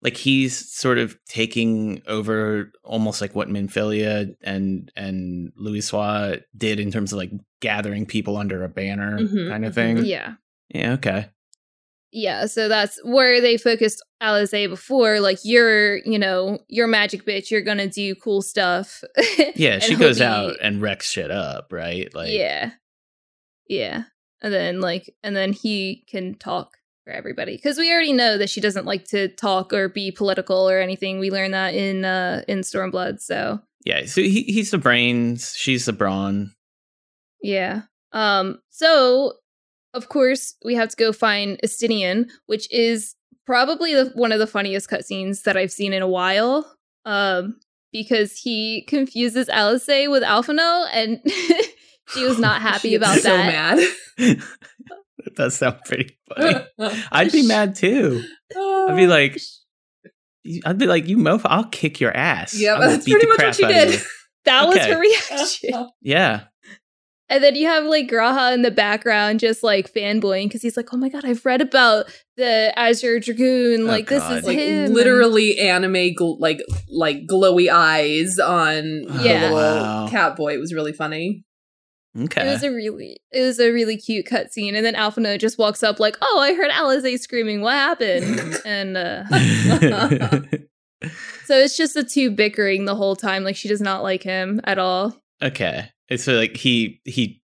[0.00, 6.92] like he's sort of taking over almost like what Minfilia and and Louisoix did in
[6.92, 9.74] terms of like gathering people under a banner Mhm, kind of mhm.
[9.74, 10.04] thing.
[10.04, 10.34] Yeah.
[10.68, 10.92] Yeah.
[10.92, 11.28] Okay.
[12.10, 15.20] Yeah, so that's where they focused Alisaie before.
[15.20, 17.50] Like, you're, you know, you're magic bitch.
[17.50, 19.02] You're gonna do cool stuff.
[19.54, 22.12] Yeah, she goes be- out and wrecks shit up, right?
[22.14, 22.70] Like, yeah
[23.68, 24.04] yeah
[24.40, 28.48] and then like and then he can talk for everybody because we already know that
[28.48, 32.42] she doesn't like to talk or be political or anything we learned that in uh
[32.48, 34.04] in stormblood so yeah.
[34.06, 36.52] So he, he's the brains, she's the brawn.
[37.42, 37.82] yeah
[38.12, 39.34] um so
[39.94, 43.14] of course we have to go find Estinian, which is
[43.46, 46.70] probably the, one of the funniest cutscenes that i've seen in a while
[47.06, 47.58] um
[47.92, 51.18] because he confuses alice with Alphinaud and
[52.08, 53.78] she was not happy about so that mad.
[55.24, 56.64] that does sound pretty funny.
[57.10, 58.22] I'd be mad too.
[58.54, 59.40] I'd be like,
[60.64, 62.54] I'd be like, you mofo, I'll kick your ass.
[62.54, 63.94] Yeah, that's pretty much what she did.
[63.94, 64.00] you."
[64.44, 66.44] that was her reaction Yeah.
[67.30, 70.94] And then you have like G'raha in the background just like fanboying because he's like,
[70.94, 72.06] oh my god, I've read about
[72.38, 73.82] the Azure Dragoon.
[73.82, 74.38] Oh, Like, this God.
[74.38, 74.94] is like him.
[74.94, 79.40] literally anime gl- like like glowy eyes on Yeah.
[79.48, 80.08] the little Wow.
[80.08, 80.54] cat boy.
[80.54, 81.44] It was really funny.
[82.18, 82.48] Okay.
[82.48, 85.82] It was a really, it was a really cute cutscene, and then Alphinaud just walks
[85.84, 87.60] up like, "Oh, I heard Alisaie screaming.
[87.60, 89.24] What happened?" and uh,
[91.44, 93.44] so it's just the two bickering the whole time.
[93.44, 95.14] Like she does not like him at all.
[95.42, 95.90] okay.
[96.08, 97.42] It's so like he he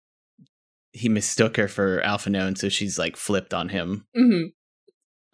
[0.93, 4.07] he mistook her for Alphinaud, and so she's like flipped on him.
[4.15, 4.43] hmm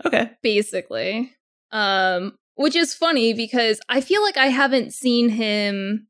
[0.04, 0.30] Okay.
[0.42, 1.32] basically.
[1.72, 6.06] Um, which is funny because I feel like I haven't seen him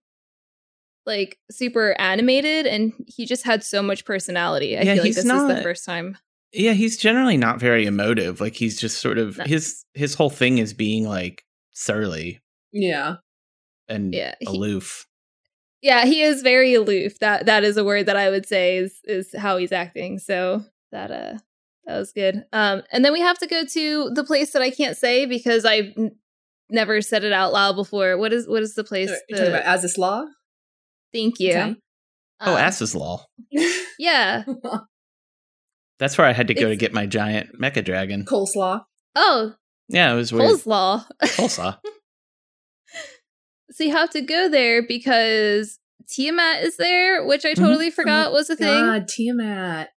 [1.06, 4.76] like super animated and he just had so much personality.
[4.78, 6.16] I Yeah, feel like this is the first time.
[6.52, 8.40] Yeah, he's generally not very emotive.
[8.40, 9.44] Like he's just sort of No.
[9.44, 12.40] his his whole thing is being like surly
[12.72, 13.16] Yeah.
[13.88, 15.06] and Yeah, he- aloof.
[15.82, 17.18] Yeah, he is very aloof.
[17.20, 20.18] That that is a word that I would say is is how he's acting.
[20.18, 20.62] So
[20.92, 21.38] that uh
[21.86, 22.44] that was good.
[22.52, 25.64] Um and then we have to go to the place that I can't say because
[25.64, 26.16] I've n-
[26.68, 28.16] never said it out loud before.
[28.18, 29.10] What is what is the place?
[29.28, 30.26] You're talking about Azys Lla?
[31.12, 31.50] thank you.
[31.50, 31.76] Okay.
[32.40, 33.24] oh, Um, Ass's Law.
[33.98, 34.44] Yeah.
[35.98, 38.24] That's where I had to go to get my giant mecha dragon.
[38.24, 38.82] Coleslaw.
[39.14, 39.52] Oh,
[39.88, 40.48] Yeah, it was weird.
[40.50, 41.04] coleslaw.
[41.22, 41.78] Coleslaw.
[43.70, 47.56] so you have to go there because Tiamat is there, which I Mhm.
[47.56, 48.68] totally forgot was a thing.
[48.68, 49.90] Oh God, Tiamat.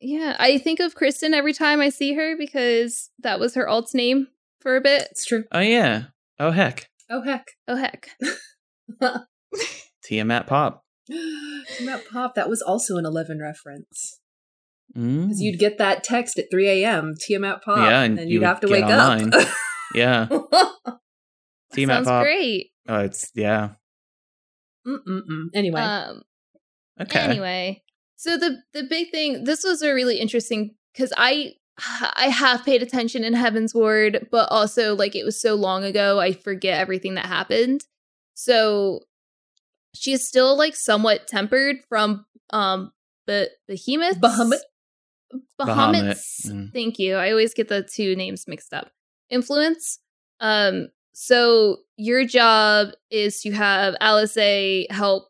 [0.00, 3.94] Yeah, I think of Kristen every time I see her because that was her alt's
[3.94, 4.28] name
[4.60, 5.08] for a bit.
[5.10, 5.44] It's true.
[5.52, 6.04] Oh yeah.
[6.38, 6.88] Oh heck.
[7.10, 7.46] Oh heck.
[7.68, 8.08] Oh heck.
[10.04, 10.82] Tiamat Pop.
[11.08, 12.34] Tiamat Pop.
[12.34, 14.20] That was also an Eleven reference.
[14.96, 15.24] Mm.
[15.26, 17.14] Because you'd get that text at 3 a.m.
[17.20, 17.78] Tiamat Pop.
[17.78, 19.32] Yeah, and and you you'd would have to wake online.
[19.34, 19.48] up.
[19.94, 20.28] Yeah.
[21.72, 22.22] Tiamat Sounds Pop.
[22.24, 22.70] great.
[22.88, 23.70] Oh, it's yeah.
[24.86, 25.46] Mm-mm-mm.
[25.54, 25.80] Anyway.
[25.80, 26.22] Um
[27.00, 27.20] Okay.
[27.20, 27.82] anyway.
[28.16, 31.54] So the the big thing this was a really interesting cuz I
[32.16, 36.32] I have paid attention in Heavensward, but also like it was so long ago, I
[36.32, 37.82] forget everything that happened.
[38.34, 39.00] So
[39.94, 42.92] she's still like somewhat tempered from um
[43.26, 44.60] but behemoth Bahamut?
[45.60, 46.72] Bahamut's Bahamut, mm.
[46.72, 47.14] thank you.
[47.14, 48.90] I always get the two names mixed up.
[49.30, 50.00] Influence.
[50.40, 55.28] Um so your job is to have Alisaie help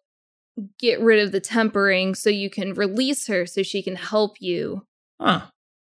[0.78, 4.82] get rid of the tempering so you can release her so she can help you
[5.20, 5.42] Huh.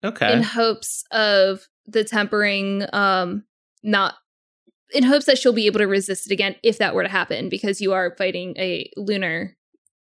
[0.03, 0.33] Okay.
[0.33, 3.43] in hopes of the tempering um
[3.83, 4.15] not
[4.93, 7.49] in hopes that she'll be able to resist it again if that were to happen
[7.49, 9.57] because you are fighting a lunar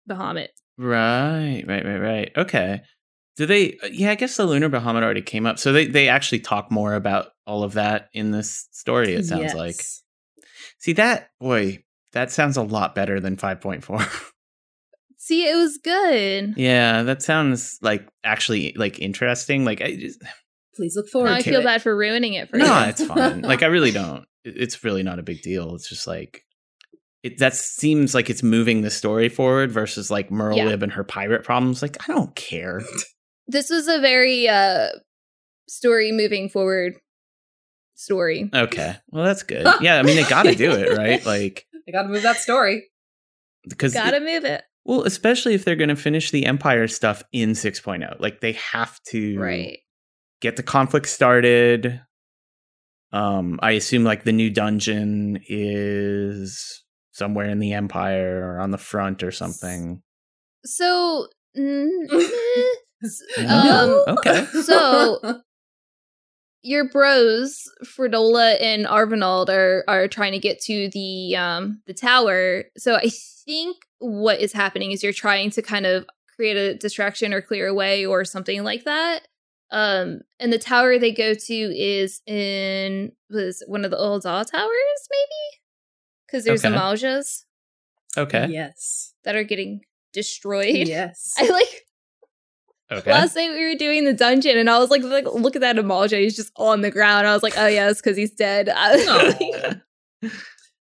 [0.08, 0.48] Bahamut.
[0.76, 2.32] Right, right, right, right.
[2.36, 2.82] Okay.
[3.36, 3.72] Do they?
[3.82, 6.70] uh, Yeah, I guess the lunar Bahamut already came up, so they they actually talk
[6.70, 9.12] more about all of that in this story.
[9.14, 9.76] It sounds like.
[10.78, 11.82] See that boy,
[12.12, 14.00] that sounds a lot better than five point four.
[15.18, 16.54] See, it was good.
[16.58, 19.64] yeah, that sounds like actually like interesting.
[19.64, 20.22] Like I just
[20.76, 21.64] Please look Now forward I feel it.
[21.64, 22.70] bad for ruining it for no, you.
[22.70, 23.40] No, it's fine.
[23.42, 24.26] Like I really don't.
[24.44, 25.74] It's really not a big deal.
[25.74, 26.42] It's just like.
[27.22, 30.66] It, that seems like it's moving the story forward versus like Merle Yeah.
[30.66, 31.80] Lib and her pirate problems.
[31.80, 32.82] Like I don't care.
[33.46, 34.88] This was a very uh
[35.68, 36.94] story moving forward
[37.94, 38.50] story.
[38.52, 38.96] Okay.
[39.10, 39.66] Well, that's good.
[39.80, 41.24] Yeah, I mean they got to do it, right?
[41.26, 42.90] Like they gotta move that story.
[43.68, 44.62] because Gotta move it.
[44.84, 48.18] well, especially if they're going to finish the Empire stuff in 6.0.
[48.20, 49.78] Like they have to Right.
[50.40, 52.00] get the conflict started.
[53.12, 56.82] Um I assume like the new dungeon is
[57.12, 60.02] somewhere in the Empire or on the front or something.
[60.64, 61.90] So mm,
[63.38, 64.04] No.
[64.06, 64.44] um okay.
[64.62, 65.40] so
[66.62, 72.64] your bros Fredola and Arvinald are are trying to get to the um the tower.
[72.76, 73.10] So I
[73.44, 77.68] think what is happening is you're trying to kind of create a distraction or clear
[77.68, 79.28] a way or something like that.
[79.70, 84.42] Um and the tower they go to is in was one of the old Zaw
[84.44, 85.60] towers maybe?
[86.30, 86.74] Cuz there's Okay.
[86.74, 87.44] Amalj'aas
[88.16, 88.46] Okay.
[88.48, 89.12] Yes.
[89.24, 89.82] that are getting
[90.12, 90.86] destroyed.
[90.88, 91.34] Yes.
[91.38, 91.83] I like
[92.92, 93.10] Okay.
[93.10, 95.76] Last night we were doing the dungeon, and I was like, like look at that
[95.76, 96.20] Amalj'aa.
[96.20, 97.26] He's just on the ground.
[97.26, 98.68] I was like, oh yeah, it's because he's dead.
[98.74, 99.74] Aw.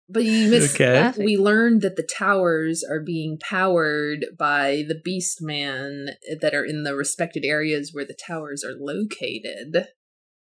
[0.09, 0.75] But you missed.
[0.79, 1.11] Okay.
[1.17, 6.83] We learned that the towers are being powered by the Beast Man that are in
[6.83, 9.87] the respected areas where the towers are located.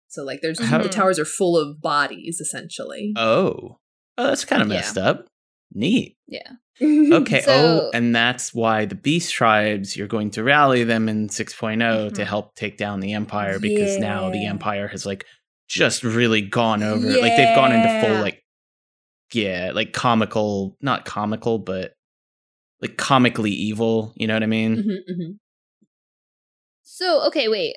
[0.09, 3.12] So, like, there's How- the towers are full of bodies, essentially.
[3.16, 3.78] Oh.
[4.18, 4.74] Oh, that's kind of Yeah.
[4.76, 5.26] messed up.
[5.72, 6.16] Neat.
[6.26, 6.52] yeah.
[6.80, 7.42] Okay.
[7.48, 11.58] oh, and that's why the beast tribes, you're going to rally them in 6 to
[11.66, 12.24] Mhm.
[12.26, 15.24] help take down the empire because now the empire has like
[15.68, 18.42] just really gone over like they've gone into full like
[19.32, 21.94] yeah, like comical, not comical, but
[22.80, 24.76] like comically evil, you know what I mean?
[24.76, 25.38] Mhm, mhm.
[26.82, 27.76] So okay, wait.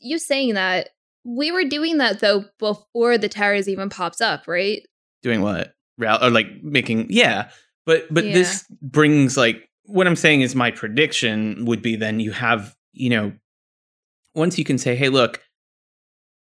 [0.00, 0.90] You saying that
[1.24, 4.82] we were doing that though before the towers even pops up, right?
[5.22, 5.72] Doing what?
[5.98, 7.50] Ral- or like making yeah,
[7.84, 8.32] but but Yeah.
[8.32, 13.10] this brings like what I'm saying is my prediction would be then you have, you
[13.10, 13.32] know,
[14.34, 15.42] once you can say, "Hey, look,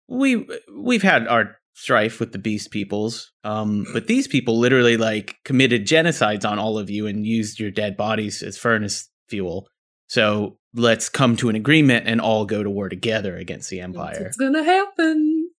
[0.08, 5.38] we we've had our strife with the beast peoples um but these people literally like
[5.44, 9.68] committed genocides on all of you and used your dead bodies as furnace fuel
[10.06, 14.28] so let's come to an agreement and all go to war together against the empire
[14.28, 15.50] It's gonna happen.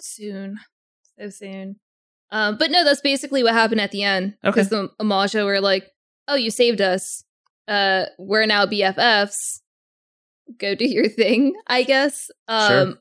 [0.00, 0.58] Soon,
[1.18, 1.76] so soon.
[2.32, 4.34] Um, but no, that's basically what happened at the end.
[4.44, 4.50] Okay.
[4.50, 5.88] Because the Amaja were like,
[6.28, 7.24] "Oh, you saved us.
[7.66, 9.60] Uh, we're now BFFs.
[10.58, 12.94] Go do your thing, I guess." Um, Sure.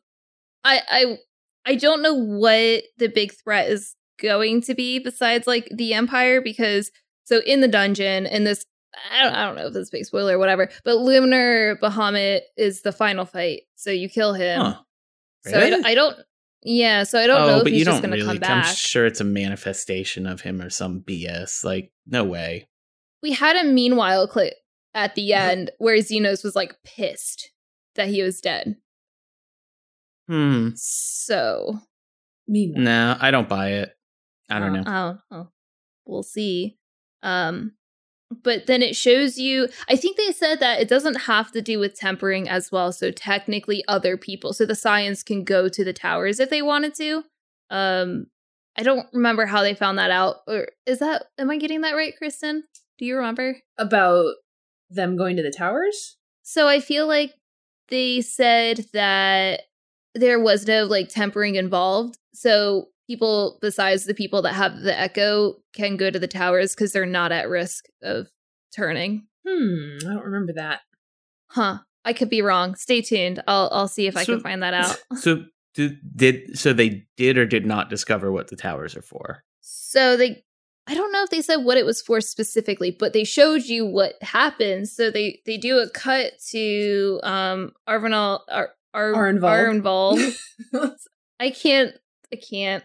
[0.63, 1.17] I I
[1.65, 6.41] I don't know what the big threat is going to be besides like the Empire
[6.41, 6.91] because
[7.23, 8.65] so in the dungeon in this
[9.11, 11.79] I don't, I don't know if this is a big spoiler or whatever, but Luminar
[11.79, 13.61] Bahamut is the final fight.
[13.75, 14.61] So you kill him.
[14.61, 14.75] Huh.
[15.45, 16.17] So I, I don't.
[16.63, 18.39] Yeah, so I don't oh know if but he's you just don't going to really
[18.39, 18.75] come i'm back.
[18.75, 22.67] sure it's a manifestation of him or some bs like no way.
[23.21, 24.53] We had a meanwhile clip
[24.93, 27.51] at the end where Zenos was like pissed
[27.95, 28.77] that he was dead.
[30.27, 30.69] hmm.
[30.75, 31.79] So
[32.47, 33.95] Meanwhile, no i don't buy it.
[34.49, 35.17] I don't uh, know.
[35.31, 35.47] Oh, oh,
[36.05, 36.77] we'll see.
[37.21, 37.73] Um,
[38.31, 39.67] but then it shows you.
[39.89, 42.91] I think they said that it doesn't have to do with tempering as well.
[42.91, 46.93] So technically, other people, so the science can go to the towers if they wanted
[46.95, 47.23] to.
[47.69, 48.27] Um,
[48.77, 50.37] I don't remember how they found that out.
[50.47, 51.25] Or is that?
[51.37, 52.63] Am I getting that right, Kristen?
[52.97, 53.57] Do you remember?
[53.77, 54.33] about
[54.89, 56.17] them going to the towers.
[56.43, 57.33] So I feel like
[57.89, 59.61] they said that
[60.15, 62.17] there was no like tempering involved.
[62.33, 66.91] So people besides the people that have the echo can go to the towers because
[66.91, 68.27] they're not at risk of
[68.71, 69.25] turning.
[69.47, 70.81] Hmm, I don't remember that.
[71.47, 71.79] Huh.
[72.05, 72.75] I could be wrong.
[72.75, 73.41] Stay tuned.
[73.47, 75.01] I'll I'll see if I can find that out.
[75.17, 75.43] So
[75.73, 79.43] did, did so they did or did not discover what the towers are for?
[79.61, 80.43] So they
[80.85, 83.87] I don't know if they said what it was for specifically, but they showed you
[83.87, 84.87] what happened.
[84.87, 90.21] So they they do a cut to um Arvinal Ar, Ar, Arnvald.
[90.73, 90.95] Arnvald.
[91.39, 91.95] I can't
[92.31, 92.83] I can't.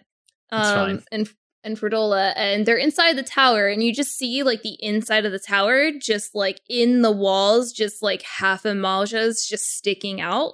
[0.54, 1.28] Um and
[1.62, 5.32] and Fredola and they're inside the tower and you just see like the inside of
[5.32, 10.52] the tower just like in the walls just like half of Malja's just sticking out.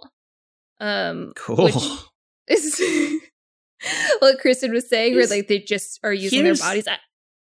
[0.78, 1.68] Um Cool.
[2.48, 2.80] Is
[4.20, 6.86] what Kristen was saying, where like they just are using their bodies.
[6.88, 6.98] I,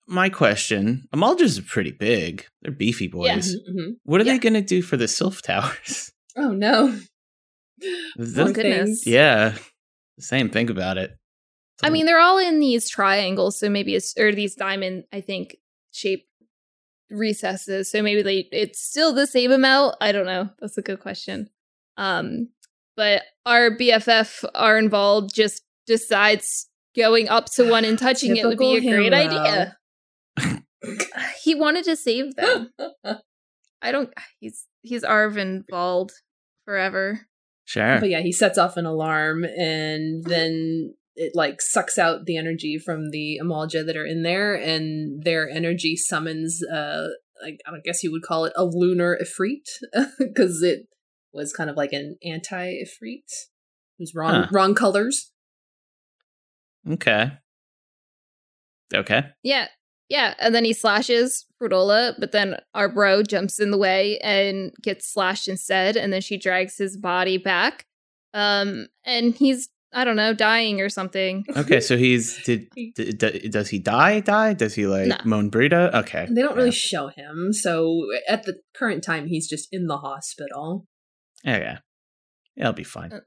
[0.06, 2.46] My question: Amalj'aas are pretty big.
[2.62, 3.54] They're beefy boys.
[3.54, 3.60] Yeah.
[3.72, 3.90] Mhm.
[4.04, 4.32] What are Yeah.
[4.32, 6.12] they going to do for the Sylph Towers?
[6.36, 6.98] Oh no.
[8.18, 9.06] Oh, goodness.
[9.06, 9.56] yeah,
[10.18, 10.48] same.
[10.48, 11.10] Think about it.
[11.82, 15.56] I mean, they're all in these triangles, so maybe it's or these diamond, I think,
[15.90, 16.26] shape
[17.10, 17.90] recesses.
[17.90, 19.96] So maybe they it's still the same amount.
[20.00, 20.50] I don't know.
[20.60, 21.50] That's a good question.
[21.96, 22.48] Um,
[22.96, 25.34] but our BFF are involved.
[25.34, 29.76] Just decides going up to one and touching it would be a great him, idea.
[31.42, 32.70] he wanted to save them.
[33.82, 34.12] I don't.
[34.40, 36.12] He's he's Arvin bald
[36.64, 37.26] forever.
[37.64, 37.98] sure.
[38.00, 42.78] But yeah, he sets off an alarm and then it like sucks out the energy
[42.78, 47.08] from the Amalj'aa that are in there and their energy summons uh
[47.42, 49.68] like I guess you would call it a lunar Ifrit
[50.18, 50.86] because it
[51.32, 53.30] was kind of like an anti Ifrit
[53.98, 54.48] who's wrong Huh.
[54.52, 55.32] wrong colors.
[56.88, 57.32] Okay.
[58.94, 59.24] Okay.
[59.42, 59.68] Yeah,
[60.08, 60.34] yeah.
[60.38, 65.12] And then he slashes Frudola, but then our bro jumps in the way and gets
[65.12, 65.96] slashed instead.
[65.96, 67.86] And then she drags his body back.
[68.34, 71.44] Um, and he's I don't know, dying or something.
[71.56, 71.80] Okay.
[71.80, 74.20] So he's did, did, d- does he die?
[74.20, 74.52] Die?
[74.54, 75.16] Does he like No.
[75.24, 75.96] moan Brita?
[76.00, 76.26] Okay.
[76.30, 76.72] They don't really Yeah.
[76.90, 80.86] show him, so at the current time he's just in the hospital.
[81.46, 81.76] Okay.
[82.56, 83.12] It'll be fine.
[83.12, 83.20] Uh,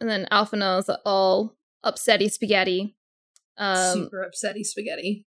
[0.00, 2.96] And then Alphina's all upsetty spaghetti.
[3.58, 5.24] Um, Super upsetty spaghetti.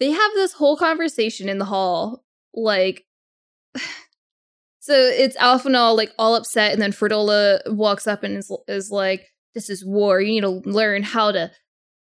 [0.00, 3.04] they have this whole conversation in the hall like
[4.80, 9.28] so it's Alphanol like all upset and then Fredola walks up and is, is like
[9.54, 11.50] this is war you need to learn how to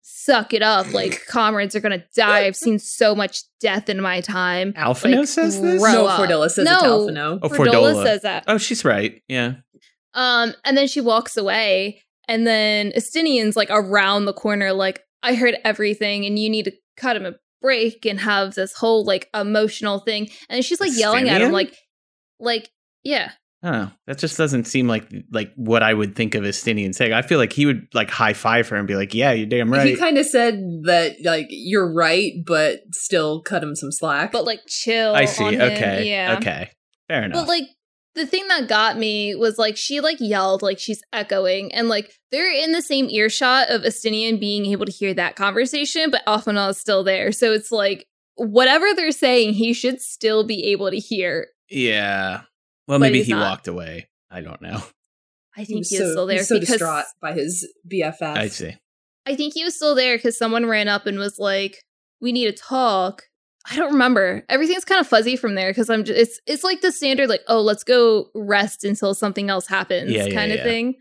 [0.01, 4.21] suck it up like comrades are gonna die i've seen so much death in my
[4.21, 5.81] time Alphinaud like, says this?
[5.81, 6.19] grow no, up.
[6.19, 6.75] Fordilla says No.
[6.75, 7.39] it's Alphinaud.
[7.41, 8.03] Oh, Fredola Fordola.
[8.03, 9.21] says that Oh, she's right.
[9.27, 9.55] Yeah.
[10.17, 15.35] Um, and then she walks away, and then Estinian's like around the corner, like, I
[15.35, 19.29] heard everything, and you need to cut him a break and have this whole like
[19.35, 20.29] emotional thing.
[20.49, 21.75] And she's like yelling at him, like,
[22.39, 22.69] like,
[23.03, 23.31] yeah.
[23.63, 27.13] Oh, that just doesn't seem like like what I would think of Estinian saying.
[27.13, 29.71] I feel like he would like high five her and be like, "Yeah, you're damn
[29.71, 34.31] right." He kind of said that like you're right, but still cut him some slack.
[34.31, 35.15] But like chill.
[35.15, 35.43] I see.
[35.43, 36.09] on him, Okay.
[36.09, 36.35] Yeah.
[36.37, 36.69] Okay.
[37.07, 37.41] Fair enough.
[37.41, 37.63] But like
[38.13, 42.13] the thing that got me was like she like yelled like she's echoing and like
[42.31, 46.71] they're in the same earshot of Estinian being able to hear that conversation, but Alphanal
[46.71, 47.31] is still there.
[47.31, 48.05] So it's like
[48.35, 51.47] whatever they're saying, he should still be able to hear.
[51.69, 52.41] yeah.
[52.87, 53.41] Well, maybe he not.
[53.41, 54.09] walked away.
[54.31, 54.81] I don't know.
[55.55, 58.21] I he think was he, so, still there he's so because distraught by his BFF.
[58.21, 58.75] I see.
[59.25, 61.83] I think he was still there because someone ran up and was like,
[62.21, 63.23] "We need to talk."
[63.69, 64.45] I don't remember.
[64.47, 67.41] Everything's kind of fuzzy from there because I'm just it's it's like the standard like,
[67.47, 70.63] "Oh, let's go rest until something else happens" Yeah, yeah, kind of yeah.
[70.63, 70.95] thing.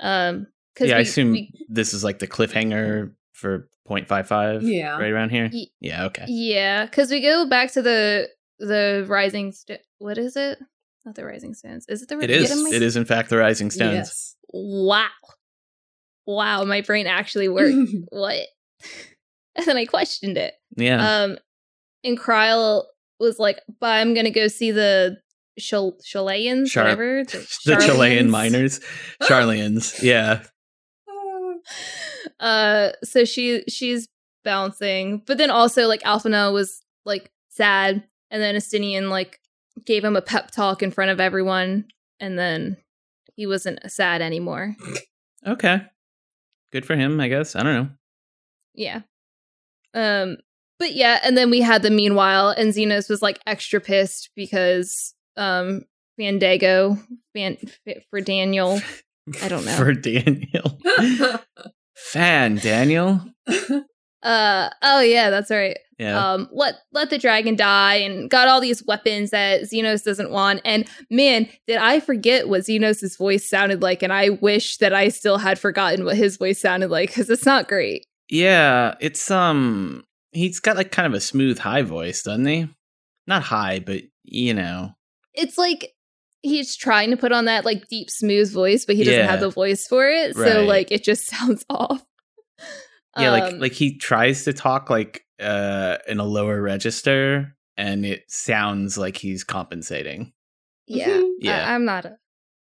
[0.00, 4.98] Um, because Yeah, I assume we- this is like the cliffhanger for 0.55 Yeah.
[4.98, 5.48] right around here.
[5.52, 6.24] Ye- Yeah, okay.
[6.26, 9.52] yeah, because we go back to the the rising.
[9.52, 10.58] St- what is it?
[11.04, 11.84] Not the rising stones.
[11.88, 12.18] Is it the?
[12.18, 12.54] It is.
[12.62, 12.70] My...
[12.72, 13.94] It is in fact the Rising Stones.
[13.94, 14.36] Yes.
[14.52, 15.08] Wow,
[16.26, 17.76] wow, my brain actually worked.
[18.08, 18.46] what?
[19.56, 20.54] and then I questioned it.
[20.76, 21.22] Yeah.
[21.24, 21.38] Um,
[22.02, 22.84] and Krile
[23.20, 25.18] was like, "But I'm gonna go see the
[25.58, 27.24] Chil- Chileans, Char- whatever
[27.66, 28.80] the Chilean miners.
[29.22, 30.02] Charlians.
[30.02, 30.42] Yeah.
[32.40, 34.08] Uh, so she she's
[34.42, 39.38] bouncing, but then also like Alphinaud was like sad, and then Estinian like
[39.84, 41.86] gave him a pep talk in front of everyone,
[42.20, 42.76] and then
[43.36, 44.76] he wasn't sad anymore.
[45.46, 45.82] Okay.
[46.72, 47.54] Good for him, I guess.
[47.54, 47.88] I don't know.
[48.74, 49.02] Yeah.
[49.94, 50.38] Um,
[50.78, 55.14] but yeah, and then we had the meanwhile, and Zenos was like extra pissed because
[55.36, 55.82] um
[56.18, 56.98] Fandago
[57.34, 57.56] Fan
[58.10, 58.80] for Daniel.
[59.42, 59.72] I don't know.
[59.76, 60.80] For Daniel.
[61.96, 63.20] Fan Daniel.
[64.22, 65.76] Uh oh yeah, that's right.
[65.98, 66.32] Yeah.
[66.32, 70.60] Um let let the dragon die and got all these weapons that Zenos doesn't want.
[70.64, 75.08] And man, did I forget what Zenos' voice sounded like, and I wish that I
[75.08, 78.06] still had forgotten what his voice sounded like because it's not great.
[78.28, 78.94] yeah.
[79.00, 82.68] It's um he's got like kind of a smooth high voice, doesn't he?
[83.26, 84.90] Not high, but you know.
[85.32, 85.92] It's like
[86.42, 89.30] he's trying to put on that like deep smooth voice, but he doesn't Yeah.
[89.30, 90.36] have the voice for it.
[90.36, 90.52] Right.
[90.52, 92.02] So like it just sounds off.
[93.18, 98.06] Yeah, like Um, like he tries to talk like uh in a lower register and
[98.06, 100.32] it sounds like he's compensating.
[100.86, 101.30] yeah, Mhm.
[101.40, 101.66] Yeah.
[101.70, 102.16] I, am not a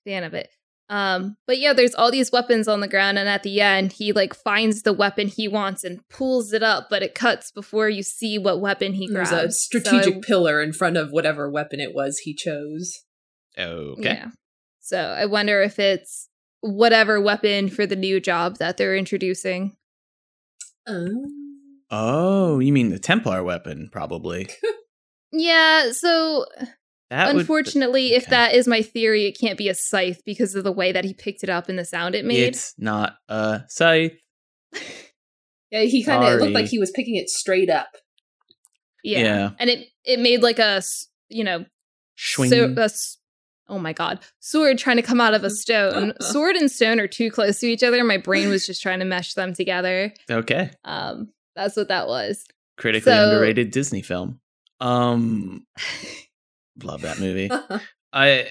[0.06, 0.48] fan of it.
[0.88, 4.12] Um, but yeah, there's all these weapons on the ground, and at the end, he
[4.12, 8.02] like finds the weapon he wants and pulls it up, but it cuts before you
[8.02, 9.46] see what weapon he There's grabs.
[9.46, 13.02] a So strategic I- pillar in front of whatever weapon it was he chose.
[13.58, 14.02] Okay.
[14.02, 14.30] Yeah.
[14.80, 16.28] So I wonder if it's
[16.60, 19.76] whatever weapon for the new job that they're introducing.
[20.86, 21.40] Um,
[21.90, 24.48] Oh, you mean the Templar weapon probably.
[25.36, 26.46] Yeah, so
[27.10, 30.62] That would- unfortunately, if that is my theory, it can't be a scythe because of
[30.62, 32.38] the way that he picked it up and the sound it made.
[32.44, 34.12] it's not a scythe.
[35.72, 37.88] yeah, he kind of looked like he was picking it straight up.
[39.02, 39.18] yeah.
[39.18, 39.50] Yeah.
[39.58, 40.80] And it it made like a,
[41.28, 41.64] you know,
[42.16, 42.48] Swing.
[42.50, 42.68] so a
[43.68, 46.12] oh my god, sword trying to come out of a stone.
[46.20, 48.02] sword and stone are too close to each other.
[48.04, 50.12] My brain was just trying to mesh them together.
[50.30, 50.70] okay.
[50.84, 52.44] Um that's what that was.
[52.76, 54.40] Critically So- underrated Disney film.
[54.80, 55.66] Um
[56.82, 57.50] love that movie.
[58.12, 58.50] I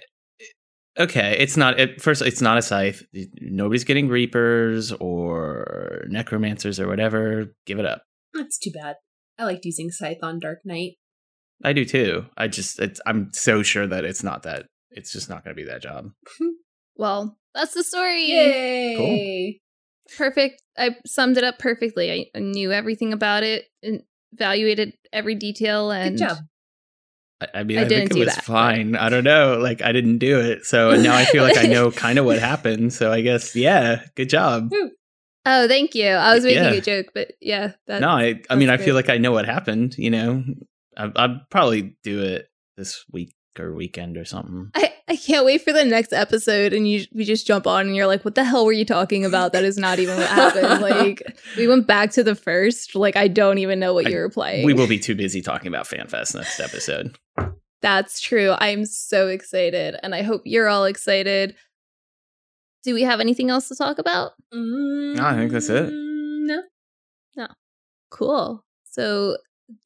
[1.00, 3.04] okay, it's not at first it's not a scythe.
[3.42, 7.54] Nobody's getting reapers or necromancers or whatever.
[7.66, 8.04] Give it up.
[8.34, 8.96] That's too bad.
[9.38, 10.94] I liked using Scythe on Dark Knight.
[11.64, 12.26] I do too.
[12.38, 15.62] I just it's I'm so sure that it's not that it's just not going to
[15.62, 16.12] be that job.
[16.96, 18.26] well, that's the story.
[18.30, 19.60] Yay!
[20.18, 20.62] perfect.
[20.78, 22.12] I summed it up perfectly.
[22.12, 24.02] I, I knew everything about it and
[24.34, 25.92] evaluated every detail.
[25.92, 26.38] And Good job.
[27.42, 28.96] I, I mean, I I, didn't think it do was that, but- fine.
[28.96, 29.58] I don't know.
[29.60, 32.40] Like I didn't do it, so now I feel like I know kind of what
[32.52, 32.94] happened.
[32.94, 34.72] So I guess yeah, good job.
[35.46, 36.08] oh, thank you.
[36.08, 36.72] I was making Yeah.
[36.72, 39.46] a joke, but yeah, that, no, I I mean I feel like I know what
[39.46, 39.96] happened.
[39.98, 40.44] You know,
[40.98, 44.72] I, I'd probably do it this week or weekend or something.
[44.76, 47.96] I, I can't wait for the next episode and you we just jump on and
[47.96, 49.54] you're like, what the hell were you talking about?
[49.54, 50.82] That is not even what happened.
[50.82, 51.22] like
[51.58, 52.96] we went back to the first.
[52.96, 54.66] Like I don't even know what I- you were playing.
[54.66, 57.18] We will be too busy talking about FanFest next episode.
[57.82, 58.56] That's true.
[58.58, 61.56] I'm so excited and I hope you're all excited.
[62.84, 64.32] Do we have anything else to talk about?
[64.54, 65.90] Mm, I think that's it.
[65.92, 66.64] No.
[67.36, 67.48] No.
[68.10, 68.64] Cool.
[68.86, 69.38] So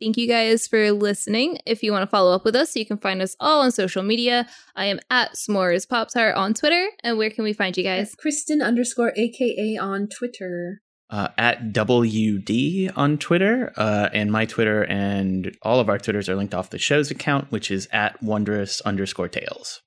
[0.02, 1.60] thank you guys for listening.
[1.66, 4.04] If you want to follow up with us, you can find us all on social
[4.04, 4.48] media.
[4.76, 6.90] I am at S'mores Pop Tart on Twitter.
[7.04, 8.16] And where can we find you guys?
[8.16, 10.82] Kristen underscore AKA on Twitter.
[11.10, 16.36] uh, at WD on Twitter, uh, and my Twitter and all of our Twitters are
[16.36, 19.82] linked off the show's account, which is at wondrous underscore tails.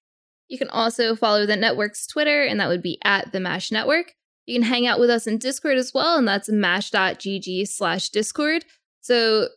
[0.49, 4.15] You can also follow the network's Twitter, and that would be at the MASH Network.
[4.47, 8.65] You can hang out with us in Discord as well, and that's mash.gg slash Discord.
[9.03, 9.49] So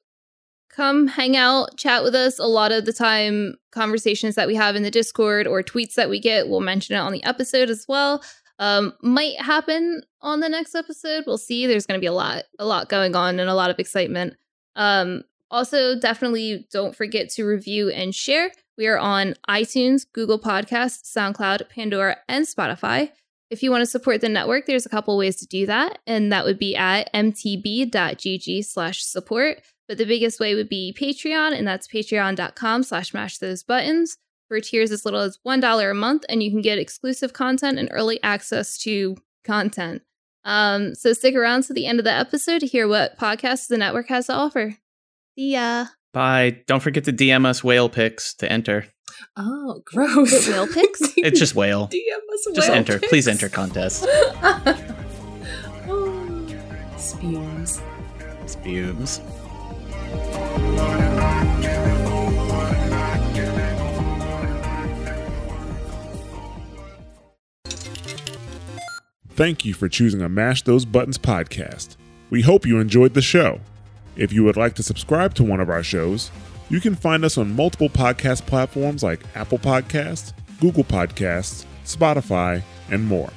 [0.76, 2.40] come hang out, chat with us.
[2.40, 6.10] A lot of the time, conversations that we have in the Discord or tweets that
[6.10, 8.24] we get, we'll mention it on the episode as well.
[8.60, 11.24] Um, might happen on the next episode.
[11.26, 11.68] We'll see.
[11.68, 14.36] There's going to be a lot, a lot going on, and a lot of excitement.
[14.76, 18.52] Um, also, definitely don't forget to review and share.
[18.78, 23.12] We are on iTunes, Google Podcasts, SoundCloud, Pandora, and Spotify.
[23.54, 26.32] If you want to support the network, there's a couple ways to do that, and
[26.32, 29.62] that would be at mtb.gg slash support.
[29.88, 34.60] But the biggest way would be Patreon, and that's patreon.com slash mash those buttons for
[34.60, 38.22] tiers as little as $1 a month, and you can get exclusive content and early
[38.24, 40.02] access to content.
[40.44, 43.78] Um, so stick around to the end of the episode to hear what podcasts the
[43.78, 44.78] network has to offer.
[45.38, 45.86] See ya.
[46.12, 46.64] Bye.
[46.66, 48.88] Don't forget to DM us whale pics to enter.
[49.38, 50.32] Oh, gross.
[50.32, 51.02] Is it whale pics?
[51.18, 51.88] It's just whale.
[51.88, 53.00] DM us Just whale enter.
[53.00, 53.10] pics.
[53.10, 54.06] Please enter contest.
[55.88, 56.48] oh,
[56.98, 57.82] spumes.
[58.46, 59.22] Spumes.
[69.30, 71.96] Thank you for choosing a Mash Those Buttons podcast.
[72.30, 73.60] We hope you enjoyed the show.
[74.16, 76.30] If you would like to subscribe to one of our shows,
[76.70, 83.06] you can find us on multiple podcast platforms like Apple Podcasts, Google Podcasts, Spotify, and
[83.06, 83.30] more.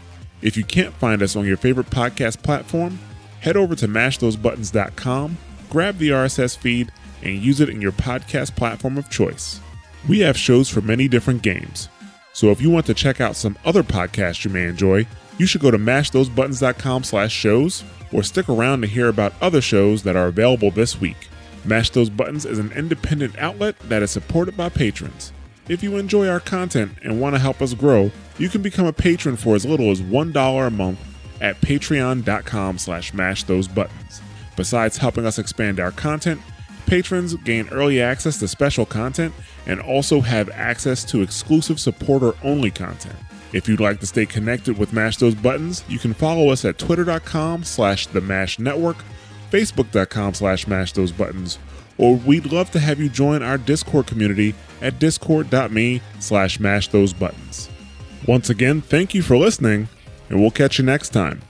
[0.43, 2.99] If you can't find us on your favorite podcast platform,
[3.41, 5.39] head over to mashthosebuttons.com,
[5.71, 9.61] grab the RSS feed, and use it in your podcast platform of choice.
[10.09, 11.89] We have shows for many different games.
[12.33, 15.07] So if you want to check out some other podcasts you may enjoy,
[15.39, 20.03] you should go to mashthosebuttons.com slash shows or stick around to hear about other shows
[20.05, 21.29] that are available this week.
[21.67, 25.33] Mash Those Buttons is an independent outlet that is supported by patrons.
[25.69, 28.93] If you enjoy our content and want to help us grow, you can become a
[28.93, 30.99] patron for as little as $1 a month
[31.41, 34.23] at patreon.com slash mash those buttons.
[34.55, 36.41] Besides helping us expand our content,
[36.87, 39.35] patrons gain early access to special content
[39.67, 43.17] and also have access to exclusive supporter only content.
[43.53, 46.79] If you'd like to stay connected with Mash Those Buttons, you can follow us at
[46.79, 48.99] twitter.com slash the Mash Network,
[49.51, 51.59] facebook.com slash mash those buttons,
[51.99, 57.13] or we'd love to have you join our Discord community at discord.me slash mash those
[57.13, 57.71] buttons.
[58.27, 59.89] Once again, thank you for listening,
[60.29, 61.41] and we'll catch you next time.